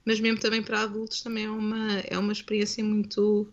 mas 0.05 0.21
mesmo 0.21 0.41
também 0.41 0.63
para 0.63 0.83
adultos 0.83 1.23
também 1.23 1.45
é 1.45 1.51
uma, 1.51 1.99
é 2.01 2.19
uma 2.19 2.33
experiência 2.33 2.83
muito, 2.85 3.49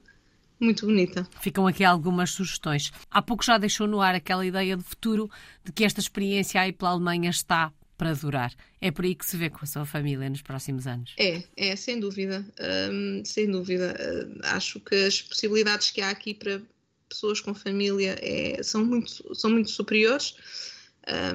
muito 0.60 0.86
bonita. 0.86 1.28
Ficam 1.42 1.68
aqui 1.68 1.84
algumas 1.84 2.32
sugestões. 2.32 2.92
Há 3.10 3.22
pouco 3.22 3.44
já 3.44 3.58
deixou 3.58 3.88
no 3.88 4.02
ar 4.02 4.16
aquela 4.16 4.46
ideia 4.46 4.76
de 4.76 4.84
futuro 4.84 5.30
de 5.64 5.72
que 5.72 5.84
esta 5.84 6.00
experiência 6.00 6.62
aí 6.62 6.72
pela 6.72 6.92
Alemanha 6.92 7.30
está 7.30 7.72
para 8.00 8.14
durar. 8.14 8.54
É 8.80 8.90
por 8.92 9.04
aí 9.04 9.14
que 9.14 9.26
se 9.26 9.36
vê 9.36 9.50
com 9.50 9.60
a 9.62 9.66
sua 9.68 9.86
família 9.86 10.30
nos 10.30 10.42
próximos 10.42 10.88
anos? 10.88 11.14
É, 11.18 11.44
é, 11.58 11.76
sem 11.76 12.00
dúvida. 12.00 12.46
Hum, 12.90 13.22
sem 13.26 13.52
dúvida. 13.52 13.94
Hum, 14.00 14.40
acho 14.44 14.80
que 14.80 14.96
as 14.96 15.22
possibilidades 15.22 15.92
que 15.92 16.00
há 16.00 16.10
aqui 16.10 16.34
para 16.34 16.62
pessoas 17.10 17.42
com 17.42 17.54
família 17.54 18.18
é, 18.22 18.64
são, 18.64 18.86
muito, 18.86 19.36
são 19.36 19.50
muito 19.50 19.70
superiores. 19.70 20.36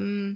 Hum, 0.01 0.35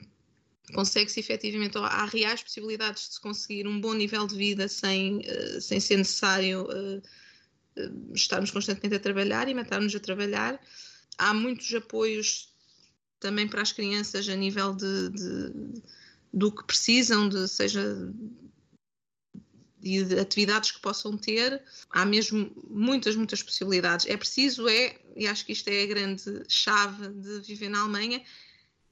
consegue-se 0.73 1.21
efetivamente, 1.21 1.79
há 1.79 2.05
reais 2.07 2.43
possibilidades 2.43 3.09
de 3.09 3.15
se 3.15 3.21
conseguir 3.21 3.67
um 3.67 3.81
bom 3.81 3.95
nível 3.95 4.27
de 4.27 4.37
vida 4.37 4.69
sem, 4.69 5.19
uh, 5.19 5.61
sem 5.61 5.81
ser 5.81 5.97
necessário 5.97 6.63
uh, 6.63 6.99
uh, 6.99 8.15
estarmos 8.15 8.51
constantemente 8.51 8.97
a 8.97 9.01
trabalhar 9.01 9.49
e 9.49 9.55
matarmos 9.55 9.95
a 9.95 10.01
trabalhar. 10.01 10.61
Há 11.17 11.35
muitos 11.35 11.73
apoios 11.75 12.53
também 13.21 13.49
para 13.49 13.63
as 13.63 13.73
crianças 13.73 14.29
a 14.29 14.37
nível 14.37 14.75
de, 14.75 15.11
de 15.11 15.83
do 16.33 16.53
que 16.53 16.65
precisam, 16.65 17.29
de, 17.29 17.49
seja 17.49 17.83
e 19.83 20.03
de 20.03 20.19
atividades 20.19 20.73
que 20.73 20.81
possam 20.81 21.17
ter, 21.17 21.63
há 21.91 22.05
mesmo 22.05 22.51
muitas, 22.69 23.15
muitas 23.15 23.43
possibilidades. 23.43 24.07
É 24.07 24.17
preciso, 24.17 24.69
é, 24.69 24.99
e 25.17 25.27
acho 25.27 25.47
que 25.47 25.53
isto 25.53 25.69
é 25.69 25.83
a 25.83 25.87
grande 25.87 26.43
chave 26.49 27.09
de 27.09 27.41
viver 27.41 27.69
na 27.69 27.81
Alemanha, 27.81 28.23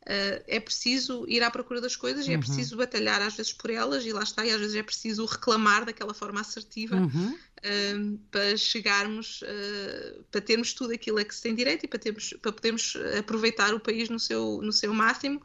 Uh, 0.07 0.39
é 0.47 0.61
preciso 0.61 1.25
ir 1.27 1.43
à 1.43 1.51
procura 1.51 1.81
das 1.81 1.97
coisas 1.97 2.27
uhum. 2.27 2.35
é 2.35 2.37
uhum. 2.37 2.41
preciso 2.41 2.77
batalhar 2.77 3.21
às 3.21 3.35
vezes 3.35 3.53
por 3.53 3.71
elas 3.71 4.07
e 4.07 4.13
lá 4.13 4.23
está, 4.23 4.47
e 4.47 4.53
às 4.53 4.61
vezes 4.61 4.77
é 4.77 4.83
preciso 4.83 5.25
reclamar 5.25 5.85
daquela 5.85 6.15
forma 6.15 6.41
assertiva 6.41 6.95
uhum. 6.95 7.35
uh, 7.35 8.19
para 8.31 8.57
chegarmos, 8.57 9.43
uh, 9.43 10.23
para 10.31 10.41
termos 10.41 10.73
tudo 10.75 10.95
aquilo 10.95 11.19
a 11.19 11.25
que 11.25 11.35
se 11.35 11.43
tem 11.43 11.57
direito 11.57 11.87
e 11.87 11.89
para, 11.89 11.99
termos, 11.99 12.33
para 12.41 12.53
podermos 12.53 12.97
aproveitar 13.19 13.75
o 13.75 13.81
país 13.81 14.09
no 14.09 14.21
seu, 14.21 14.61
no 14.63 14.73
seu 14.73 14.95
máximo, 14.95 15.43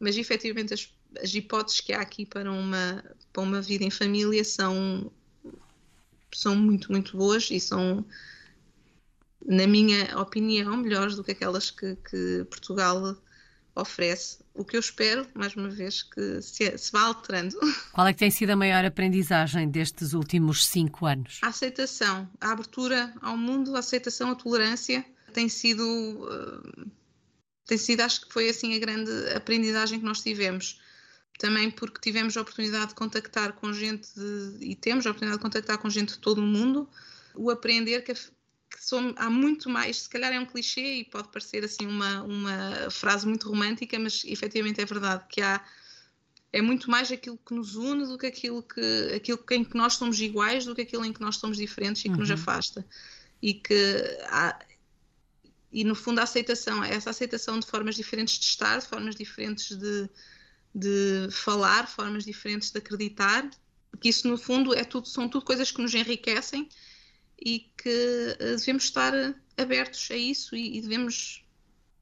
mas 0.00 0.16
efetivamente 0.16 0.72
as, 0.72 0.88
as 1.22 1.34
hipóteses 1.34 1.82
que 1.82 1.92
há 1.92 2.00
aqui 2.00 2.24
para 2.24 2.50
uma, 2.50 3.04
para 3.30 3.42
uma 3.42 3.60
vida 3.60 3.84
em 3.84 3.90
família 3.90 4.42
são, 4.42 5.12
são 6.32 6.56
muito, 6.56 6.90
muito 6.90 7.14
boas 7.14 7.50
e 7.50 7.60
são 7.60 8.06
na 9.44 9.66
minha 9.66 10.18
opinião, 10.18 10.76
melhores 10.78 11.16
do 11.16 11.22
que 11.22 11.32
aquelas 11.32 11.70
que, 11.70 11.96
que 11.96 12.46
Portugal 12.50 13.16
oferece. 13.80 14.38
O 14.54 14.64
que 14.64 14.76
eu 14.76 14.80
espero, 14.80 15.26
mais 15.34 15.54
uma 15.54 15.68
vez, 15.68 16.02
que 16.02 16.42
se, 16.42 16.76
se 16.76 16.92
vá 16.92 17.02
alterando. 17.02 17.56
Qual 17.92 18.06
é 18.06 18.12
que 18.12 18.18
tem 18.18 18.30
sido 18.30 18.50
a 18.50 18.56
maior 18.56 18.84
aprendizagem 18.84 19.68
destes 19.68 20.12
últimos 20.12 20.66
cinco 20.66 21.06
anos? 21.06 21.38
A 21.42 21.48
aceitação, 21.48 22.28
a 22.40 22.52
abertura 22.52 23.14
ao 23.20 23.36
mundo, 23.36 23.76
a 23.76 23.78
aceitação, 23.78 24.30
a 24.30 24.34
tolerância 24.34 25.04
tem 25.32 25.48
sido, 25.48 25.84
uh, 25.84 26.90
tem 27.66 27.78
sido, 27.78 28.00
acho 28.00 28.26
que 28.26 28.32
foi 28.32 28.48
assim 28.48 28.74
a 28.74 28.78
grande 28.78 29.10
aprendizagem 29.34 30.00
que 30.00 30.04
nós 30.04 30.20
tivemos. 30.20 30.80
Também 31.38 31.70
porque 31.70 32.00
tivemos 32.00 32.36
a 32.36 32.40
oportunidade 32.40 32.88
de 32.88 32.94
contactar 32.96 33.52
com 33.52 33.72
gente 33.72 34.08
de, 34.16 34.56
e 34.60 34.74
temos 34.74 35.06
a 35.06 35.10
oportunidade 35.10 35.38
de 35.38 35.44
contactar 35.44 35.78
com 35.78 35.88
gente 35.88 36.14
de 36.14 36.18
todo 36.18 36.38
o 36.38 36.46
mundo, 36.46 36.88
o 37.36 37.48
aprender 37.48 38.02
que 38.02 38.10
a, 38.10 38.16
há 39.16 39.30
muito 39.30 39.68
mais, 39.68 40.02
se 40.02 40.08
calhar 40.08 40.32
é 40.32 40.38
um 40.38 40.46
clichê 40.46 41.00
e 41.00 41.04
pode 41.04 41.28
parecer 41.28 41.64
assim 41.64 41.86
uma, 41.86 42.22
uma 42.22 42.90
frase 42.90 43.26
muito 43.26 43.48
romântica, 43.48 43.98
mas 43.98 44.22
efetivamente 44.24 44.80
é 44.80 44.84
verdade 44.84 45.24
que 45.28 45.40
há 45.40 45.64
é 46.52 46.62
muito 46.62 46.90
mais 46.90 47.12
aquilo 47.12 47.38
que 47.38 47.54
nos 47.54 47.74
une 47.76 48.06
do 48.06 48.16
que 48.16 48.26
aquilo 48.26 48.62
que 48.62 49.12
aquilo 49.14 49.44
em 49.50 49.64
que 49.64 49.76
nós 49.76 49.94
somos 49.94 50.20
iguais 50.20 50.64
do 50.64 50.74
que 50.74 50.82
aquilo 50.82 51.04
em 51.04 51.12
que 51.12 51.20
nós 51.20 51.36
somos 51.36 51.58
diferentes 51.58 52.02
e 52.02 52.08
que 52.08 52.14
uhum. 52.14 52.20
nos 52.20 52.30
afasta 52.30 52.86
e 53.42 53.54
que 53.54 54.18
há, 54.28 54.58
e 55.70 55.84
no 55.84 55.94
fundo 55.94 56.20
a 56.20 56.22
aceitação 56.22 56.82
essa 56.82 57.10
aceitação 57.10 57.58
de 57.58 57.66
formas 57.66 57.96
diferentes 57.96 58.38
de 58.38 58.46
estar 58.46 58.78
de 58.78 58.86
formas 58.86 59.14
diferentes 59.14 59.76
de, 59.76 60.08
de 60.74 61.28
falar 61.30 61.86
formas 61.86 62.24
diferentes 62.24 62.70
de 62.70 62.78
acreditar 62.78 63.48
que 64.00 64.08
isso 64.08 64.26
no 64.26 64.38
fundo 64.38 64.74
é 64.74 64.84
tudo 64.84 65.06
são 65.06 65.28
tudo 65.28 65.44
coisas 65.44 65.70
que 65.70 65.82
nos 65.82 65.94
enriquecem 65.94 66.68
e 67.44 67.60
que 67.76 68.36
eh, 68.38 68.56
devemos 68.56 68.84
estar 68.84 69.12
abertos 69.56 70.08
a 70.10 70.16
isso 70.16 70.56
e, 70.56 70.78
e 70.78 70.80
devemos, 70.80 71.44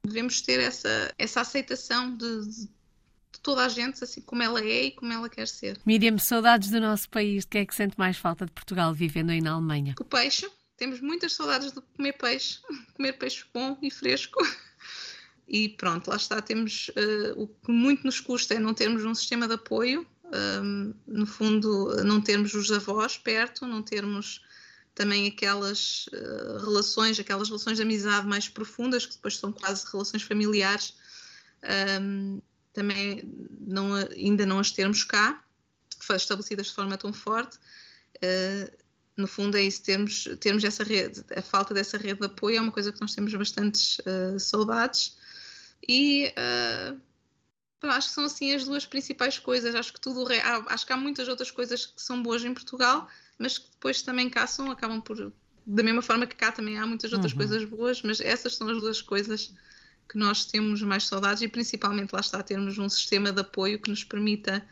devemos 0.03 0.41
ter 0.41 0.59
essa, 0.59 1.13
essa 1.17 1.41
aceitação 1.41 2.15
de, 2.15 2.45
de, 2.47 2.69
toda 3.41 3.65
a 3.65 3.69
gente, 3.69 4.03
assim 4.03 4.21
como 4.21 4.43
ela 4.43 4.59
é 4.59 4.85
e 4.85 4.91
como 4.91 5.11
ela 5.13 5.29
quer 5.29 5.47
ser. 5.47 5.79
Miriam, 5.85 6.17
saudades 6.17 6.69
do 6.69 6.81
nosso 6.81 7.09
país. 7.09 7.43
O 7.43 7.47
que 7.47 7.59
é 7.59 7.65
que 7.65 7.75
sente 7.75 7.97
mais 7.97 8.17
falta 8.17 8.45
de 8.45 8.51
Portugal 8.51 8.93
vivendo 8.93 9.29
aí 9.29 9.41
na 9.41 9.51
Alemanha? 9.51 9.95
O 9.99 10.03
peixe. 10.03 10.49
Temos 10.75 11.01
muitas 11.01 11.33
saudades 11.33 11.71
de 11.71 11.81
comer 11.81 12.13
peixe, 12.13 12.59
comer 12.93 13.13
peixe 13.13 13.45
bom 13.53 13.77
e 13.81 13.91
fresco. 13.91 14.39
E 15.49 15.69
pronto, 15.69 16.09
lá 16.09 16.17
está. 16.17 16.41
Temos 16.41 16.89
uh, 16.89 17.41
o 17.41 17.47
que 17.47 17.71
muito 17.71 18.03
nos 18.03 18.19
custa 18.19 18.55
é 18.55 18.59
não 18.59 18.73
termos 18.73 19.05
um 19.05 19.15
sistema 19.15 19.47
de 19.47 19.53
apoio. 19.53 20.05
Um, 20.25 20.93
no 21.07 21.25
fundo, 21.25 22.03
não 22.03 22.19
termos 22.19 22.53
os 22.53 22.69
avós 22.69 23.17
perto, 23.17 23.65
não 23.65 23.81
termos 23.81 24.41
também 24.97 25.27
aquelas 25.27 26.07
uh, 26.07 26.57
relações, 26.57 27.19
aquelas 27.19 27.49
relações 27.49 27.77
de 27.77 27.83
amizade 27.83 28.25
mais 28.25 28.49
profundas, 28.49 29.05
que 29.05 29.13
depois 29.13 29.37
são 29.37 29.51
quase 29.51 29.85
relações 29.91 30.23
familiares, 30.23 30.95
um, 32.01 32.41
também 32.73 33.21
não, 33.59 33.93
ainda 33.93 34.43
não 34.43 34.57
as 34.57 34.71
termos 34.71 35.03
cá, 35.03 35.43
estabelecidas 36.15 36.67
de 36.67 36.73
forma 36.73 36.97
tão 36.97 37.13
forte. 37.13 37.57
Uh, 38.15 38.75
no 39.15 39.27
fundo 39.27 39.55
é 39.55 39.61
isso, 39.61 39.83
termos, 39.83 40.27
termos 40.39 40.63
essa 40.63 40.83
rede, 40.83 41.23
a 41.35 41.43
falta 41.43 41.75
dessa 41.75 41.97
rede 41.97 42.19
de 42.19 42.25
apoio 42.25 42.57
é 42.57 42.61
uma 42.61 42.71
coisa 42.71 42.91
que 42.91 42.99
nós 42.99 43.13
temos 43.13 43.33
bastantes 43.35 43.99
uh, 43.99 44.39
saudades 44.39 45.15
e 45.87 46.33
acho 47.83 48.07
que 48.09 48.13
são 48.15 48.25
assim 48.25 48.53
as 48.53 48.65
duas 48.65 48.85
principais 48.85 49.37
coisas, 49.37 49.75
acho 49.75 49.93
que 49.93 50.01
tudo, 50.01 50.27
acho 50.67 50.85
que 50.85 50.93
há 50.93 50.97
muitas 50.97 51.27
outras 51.27 51.51
coisas 51.51 51.85
que 51.85 52.01
são 52.01 52.21
boas 52.21 52.43
em 52.43 52.53
Portugal, 52.53 53.07
mas 53.37 53.57
que 53.57 53.69
depois 53.71 54.01
também 54.01 54.31
são, 54.47 54.71
acabam 54.71 55.01
por. 55.01 55.31
Da 55.65 55.83
mesma 55.83 56.01
forma 56.01 56.25
que 56.25 56.35
cá 56.35 56.51
também 56.51 56.77
há 56.77 56.85
muitas 56.85 57.11
outras 57.11 57.33
uhum. 57.33 57.37
coisas 57.37 57.63
boas, 57.65 58.01
mas 58.01 58.21
essas 58.21 58.55
são 58.55 58.69
as 58.69 58.79
duas 58.79 59.01
coisas 59.01 59.53
que 60.07 60.17
nós 60.17 60.45
temos 60.45 60.81
mais 60.81 61.05
saudades 61.05 61.41
e 61.41 61.47
principalmente 61.47 62.13
lá 62.13 62.21
está 62.21 62.41
termos 62.41 62.77
um 62.77 62.87
sistema 62.87 63.33
de 63.33 63.41
apoio 63.41 63.77
que 63.77 63.89
nos 63.89 64.03
permita 64.03 64.65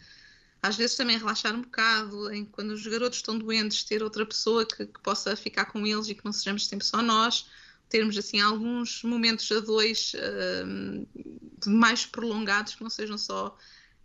às 0.66 0.78
vezes 0.78 0.96
também 0.96 1.18
relaxar 1.18 1.54
um 1.54 1.62
bocado, 1.62 2.34
em, 2.34 2.44
quando 2.44 2.72
os 2.72 2.88
garotos 2.88 3.20
estão 3.20 3.38
doentes, 3.38 3.84
ter 3.84 4.02
outra 4.02 4.26
pessoa 4.26 4.66
que, 4.66 4.88
que, 4.88 5.00
possa 5.02 5.36
ficar 5.36 5.66
com 5.66 5.86
eles 5.86 6.10
e 6.10 6.16
que 6.16 6.26
não 6.26 6.34
sejamos 6.34 6.66
sempre 6.66 6.84
só 6.84 7.04
nós, 7.04 7.48
termos 7.88 8.18
assim 8.18 8.42
alguns 8.42 9.04
momentos 9.04 9.52
a 9.52 9.60
dois 9.60 10.14
uh, 10.16 11.70
mais 11.70 12.08
prolongados, 12.08 12.74
que 12.74 12.82
não 12.82 12.90
sejam 12.90 13.16
só 13.16 13.56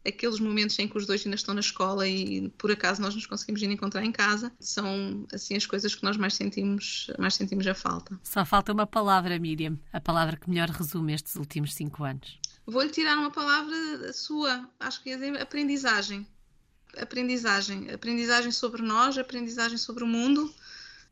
aqueles 0.07 0.41
momentos 0.41 0.79
em 0.79 0.89
que 0.89 0.97
os 0.97 1.07
dois 1.07 1.25
ainda 1.25 1.37
estão 1.37 1.55
na 1.55 1.61
escola 1.61 2.09
e 2.09 2.49
por 2.57 2.71
acaso 2.71 3.03
nós 3.03 3.15
nos 3.15 3.27
conseguimos 3.27 3.63
ir 3.63 3.71
encontrar 3.71 4.05
em 4.05 4.13
casa, 4.13 4.53
são 4.59 5.27
assim 5.33 5.57
as 5.57 5.67
coisas 5.67 5.95
que 5.95 6.03
nós 6.03 6.17
mais 6.17 6.35
sentimos, 6.35 7.11
mais 7.19 7.35
sentimos 7.35 7.67
a 7.67 7.75
falta. 7.75 8.19
Só 8.23 8.45
falta 8.45 8.73
uma 8.73 8.87
palavra, 8.87 9.39
Miriam, 9.39 9.79
a 9.93 10.01
palavra 10.01 10.37
que 10.37 10.49
melhor 10.49 10.69
resume 10.69 11.13
estes 11.13 11.37
últimos 11.37 11.75
cinco 11.75 12.05
anos. 12.05 12.39
Vou-lhe 12.67 12.91
tirar 12.91 13.19
uma 13.19 13.31
palavra 13.31 14.13
sua, 14.13 14.69
acho 14.79 15.03
que 15.03 15.11
é 15.11 15.43
aprendizagem. 15.43 16.27
Aprendizagem, 16.97 17.91
aprendizagem 17.91 18.51
sobre 18.51 18.83
nós, 18.83 19.17
aprendizagem 19.17 19.79
sobre 19.79 20.03
o 20.03 20.07
mundo, 20.07 20.53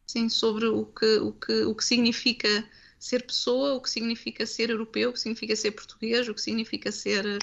sim, 0.06 0.28
sobre 0.28 0.66
o 0.66 0.84
que, 0.86 1.18
o 1.18 1.32
que, 1.32 1.62
o 1.64 1.74
que 1.74 1.84
significa 1.84 2.64
ser 2.98 3.22
pessoa, 3.24 3.74
o 3.74 3.80
que 3.80 3.88
significa 3.88 4.44
ser 4.44 4.70
europeu, 4.70 5.10
o 5.10 5.12
que 5.12 5.20
significa 5.20 5.54
ser 5.54 5.70
português, 5.72 6.28
o 6.28 6.34
que 6.34 6.40
significa 6.40 6.90
ser 6.90 7.38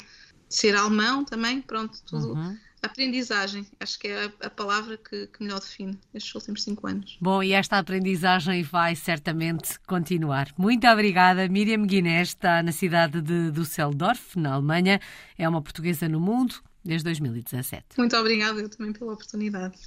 ser 0.49 0.75
alemão 0.75 1.23
também, 1.23 1.61
pronto, 1.61 2.01
tudo. 2.05 2.33
Uhum. 2.33 2.57
Aprendizagem, 2.81 3.65
acho 3.79 3.97
que 3.97 4.09
é 4.09 4.31
a, 4.41 4.49
palavra 4.49 4.95
que, 4.95 5.25
que, 5.25 5.43
melhor 5.43 5.59
define 5.59 5.97
estes 6.13 6.35
últimos 6.35 6.61
cinco 6.61 6.85
anos. 6.87 7.17
Bom, 7.19 7.41
e 7.41 7.51
esta 7.51 7.79
aprendizagem 7.79 8.61
vai 8.61 8.95
certamente 8.95 9.79
continuar. 9.87 10.53
Muito 10.55 10.85
obrigada. 10.87 11.49
Miriam 11.49 11.83
Guinness 11.83 12.29
está 12.29 12.61
na 12.61 12.71
cidade 12.71 13.21
de 13.21 13.49
Düsseldorf, 13.49 14.37
na 14.37 14.53
Alemanha. 14.53 14.99
É 15.35 15.49
uma 15.49 15.63
portuguesa 15.63 16.07
no 16.07 16.19
mundo 16.19 16.55
desde 16.83 17.05
2017. 17.05 17.85
Muito 17.97 18.15
obrigada 18.15 18.61
eu 18.61 18.69
também 18.69 18.93
pela 18.93 19.13
oportunidade. 19.13 19.79